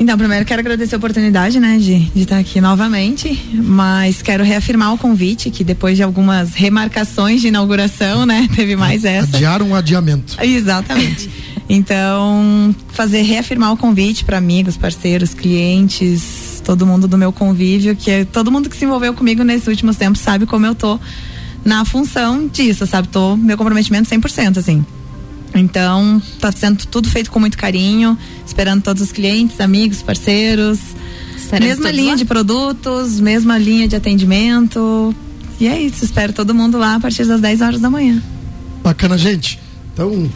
Então, 0.00 0.16
primeiro 0.16 0.46
quero 0.46 0.60
agradecer 0.60 0.94
a 0.94 0.98
oportunidade, 0.98 1.60
né, 1.60 1.76
de, 1.76 1.98
de 1.98 2.22
estar 2.22 2.38
aqui 2.38 2.58
novamente, 2.58 3.38
mas 3.52 4.22
quero 4.22 4.42
reafirmar 4.42 4.94
o 4.94 4.98
convite 4.98 5.50
que 5.50 5.62
depois 5.62 5.94
de 5.94 6.02
algumas 6.02 6.54
remarcações 6.54 7.42
de 7.42 7.48
inauguração, 7.48 8.24
né, 8.24 8.48
teve 8.56 8.76
mais 8.76 9.04
essa. 9.04 9.36
Adiar 9.36 9.60
um 9.62 9.74
adiamento. 9.74 10.42
Exatamente. 10.42 11.28
Então, 11.72 12.74
fazer 12.88 13.22
reafirmar 13.22 13.72
o 13.72 13.76
convite 13.76 14.24
para 14.24 14.36
amigos, 14.36 14.76
parceiros, 14.76 15.32
clientes, 15.32 16.60
todo 16.64 16.84
mundo 16.84 17.06
do 17.06 17.16
meu 17.16 17.32
convívio, 17.32 17.94
que 17.94 18.10
é, 18.10 18.24
todo 18.24 18.50
mundo 18.50 18.68
que 18.68 18.76
se 18.76 18.84
envolveu 18.84 19.14
comigo 19.14 19.44
nesses 19.44 19.68
últimos 19.68 19.94
tempos 19.94 20.20
sabe 20.20 20.46
como 20.46 20.66
eu 20.66 20.74
tô 20.74 20.98
na 21.64 21.84
função 21.84 22.48
disso, 22.48 22.88
sabe? 22.88 23.06
Tô 23.06 23.36
meu 23.36 23.56
comprometimento 23.56 24.10
100%, 24.10 24.58
assim. 24.58 24.84
Então, 25.54 26.22
está 26.32 26.52
sendo 26.52 26.86
tudo 26.86 27.08
feito 27.08 27.30
com 27.30 27.40
muito 27.40 27.58
carinho, 27.58 28.16
esperando 28.46 28.82
todos 28.82 29.02
os 29.02 29.12
clientes, 29.12 29.60
amigos, 29.60 30.02
parceiros. 30.02 30.78
mesma 31.60 31.90
linha 31.90 32.12
lá? 32.12 32.16
de 32.16 32.24
produtos, 32.24 33.18
mesma 33.18 33.58
linha 33.58 33.88
de 33.88 33.96
atendimento. 33.96 35.14
E 35.58 35.66
é 35.66 35.80
isso, 35.80 36.04
espero 36.04 36.32
todo 36.32 36.54
mundo 36.54 36.78
lá 36.78 36.94
a 36.94 37.00
partir 37.00 37.24
das 37.24 37.40
10 37.40 37.60
horas 37.60 37.80
da 37.80 37.90
manhã. 37.90 38.22
Bacana, 38.82 39.18
gente. 39.18 39.60
Então, 39.92 40.30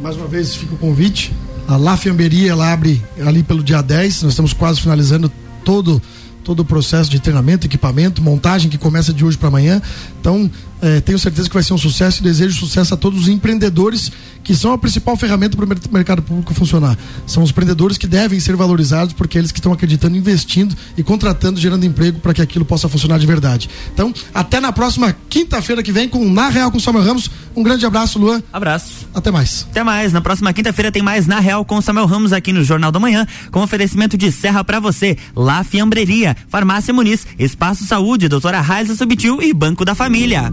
mais 0.00 0.16
uma 0.16 0.26
vez 0.26 0.54
fica 0.54 0.74
o 0.74 0.78
convite. 0.78 1.32
A 1.66 1.76
La 1.76 1.96
Fiamberia 1.96 2.52
ela 2.52 2.72
abre 2.72 3.02
ali 3.24 3.42
pelo 3.42 3.62
dia 3.62 3.82
10. 3.82 4.22
Nós 4.22 4.32
estamos 4.32 4.52
quase 4.52 4.80
finalizando 4.80 5.30
todo 5.64 6.00
todo 6.44 6.60
o 6.60 6.64
processo 6.64 7.10
de 7.10 7.20
treinamento, 7.20 7.66
equipamento, 7.66 8.22
montagem 8.22 8.70
que 8.70 8.78
começa 8.78 9.12
de 9.12 9.24
hoje 9.24 9.36
para 9.36 9.48
amanhã. 9.48 9.80
Então, 10.20 10.50
é, 10.82 11.00
tenho 11.00 11.18
certeza 11.18 11.48
que 11.48 11.54
vai 11.54 11.62
ser 11.62 11.74
um 11.74 11.78
sucesso 11.78 12.20
e 12.20 12.22
desejo 12.22 12.58
sucesso 12.58 12.94
a 12.94 12.96
todos 12.96 13.22
os 13.22 13.28
empreendedores 13.28 14.10
que 14.42 14.54
são 14.54 14.72
a 14.72 14.78
principal 14.78 15.16
ferramenta 15.16 15.56
para 15.56 15.66
o 15.66 15.92
mercado 15.92 16.22
público 16.22 16.54
funcionar. 16.54 16.96
São 17.26 17.42
os 17.42 17.50
empreendedores 17.50 17.98
que 17.98 18.06
devem 18.06 18.40
ser 18.40 18.56
valorizados 18.56 19.12
porque 19.12 19.36
eles 19.36 19.52
que 19.52 19.58
estão 19.58 19.72
acreditando, 19.72 20.16
investindo 20.16 20.74
e 20.96 21.02
contratando, 21.02 21.60
gerando 21.60 21.84
emprego 21.84 22.18
para 22.20 22.32
que 22.32 22.40
aquilo 22.40 22.64
possa 22.64 22.88
funcionar 22.88 23.18
de 23.18 23.26
verdade. 23.26 23.68
Então, 23.92 24.12
até 24.32 24.58
na 24.58 24.72
próxima 24.72 25.14
quinta-feira 25.28 25.82
que 25.82 25.92
vem 25.92 26.08
com 26.08 26.28
Na 26.30 26.48
Real 26.48 26.70
com 26.70 26.80
Samuel 26.80 27.04
Ramos. 27.04 27.30
Um 27.54 27.62
grande 27.62 27.84
abraço, 27.84 28.18
Luan. 28.18 28.42
Abraço. 28.52 29.08
Até 29.12 29.30
mais. 29.30 29.66
Até 29.70 29.82
mais. 29.82 30.12
Na 30.12 30.20
próxima 30.20 30.52
quinta-feira 30.52 30.90
tem 30.90 31.02
mais 31.02 31.26
Na 31.26 31.40
Real 31.40 31.64
com 31.64 31.80
Samuel 31.80 32.06
Ramos 32.06 32.32
aqui 32.32 32.52
no 32.52 32.64
Jornal 32.64 32.90
da 32.90 32.98
Manhã, 32.98 33.26
com 33.50 33.60
oferecimento 33.60 34.16
de 34.16 34.32
Serra 34.32 34.64
para 34.64 34.80
você, 34.80 35.18
La 35.36 35.62
Fiambreria, 35.64 36.29
Farmácia 36.48 36.92
Muniz, 36.92 37.26
Espaço 37.38 37.84
Saúde, 37.84 38.28
Doutora 38.28 38.60
Raiza 38.60 38.94
Subtil 38.94 39.40
e 39.42 39.52
Banco 39.52 39.84
da 39.84 39.94
Família. 39.94 40.52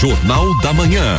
Jornal 0.00 0.60
da 0.60 0.72
Manhã. 0.72 1.18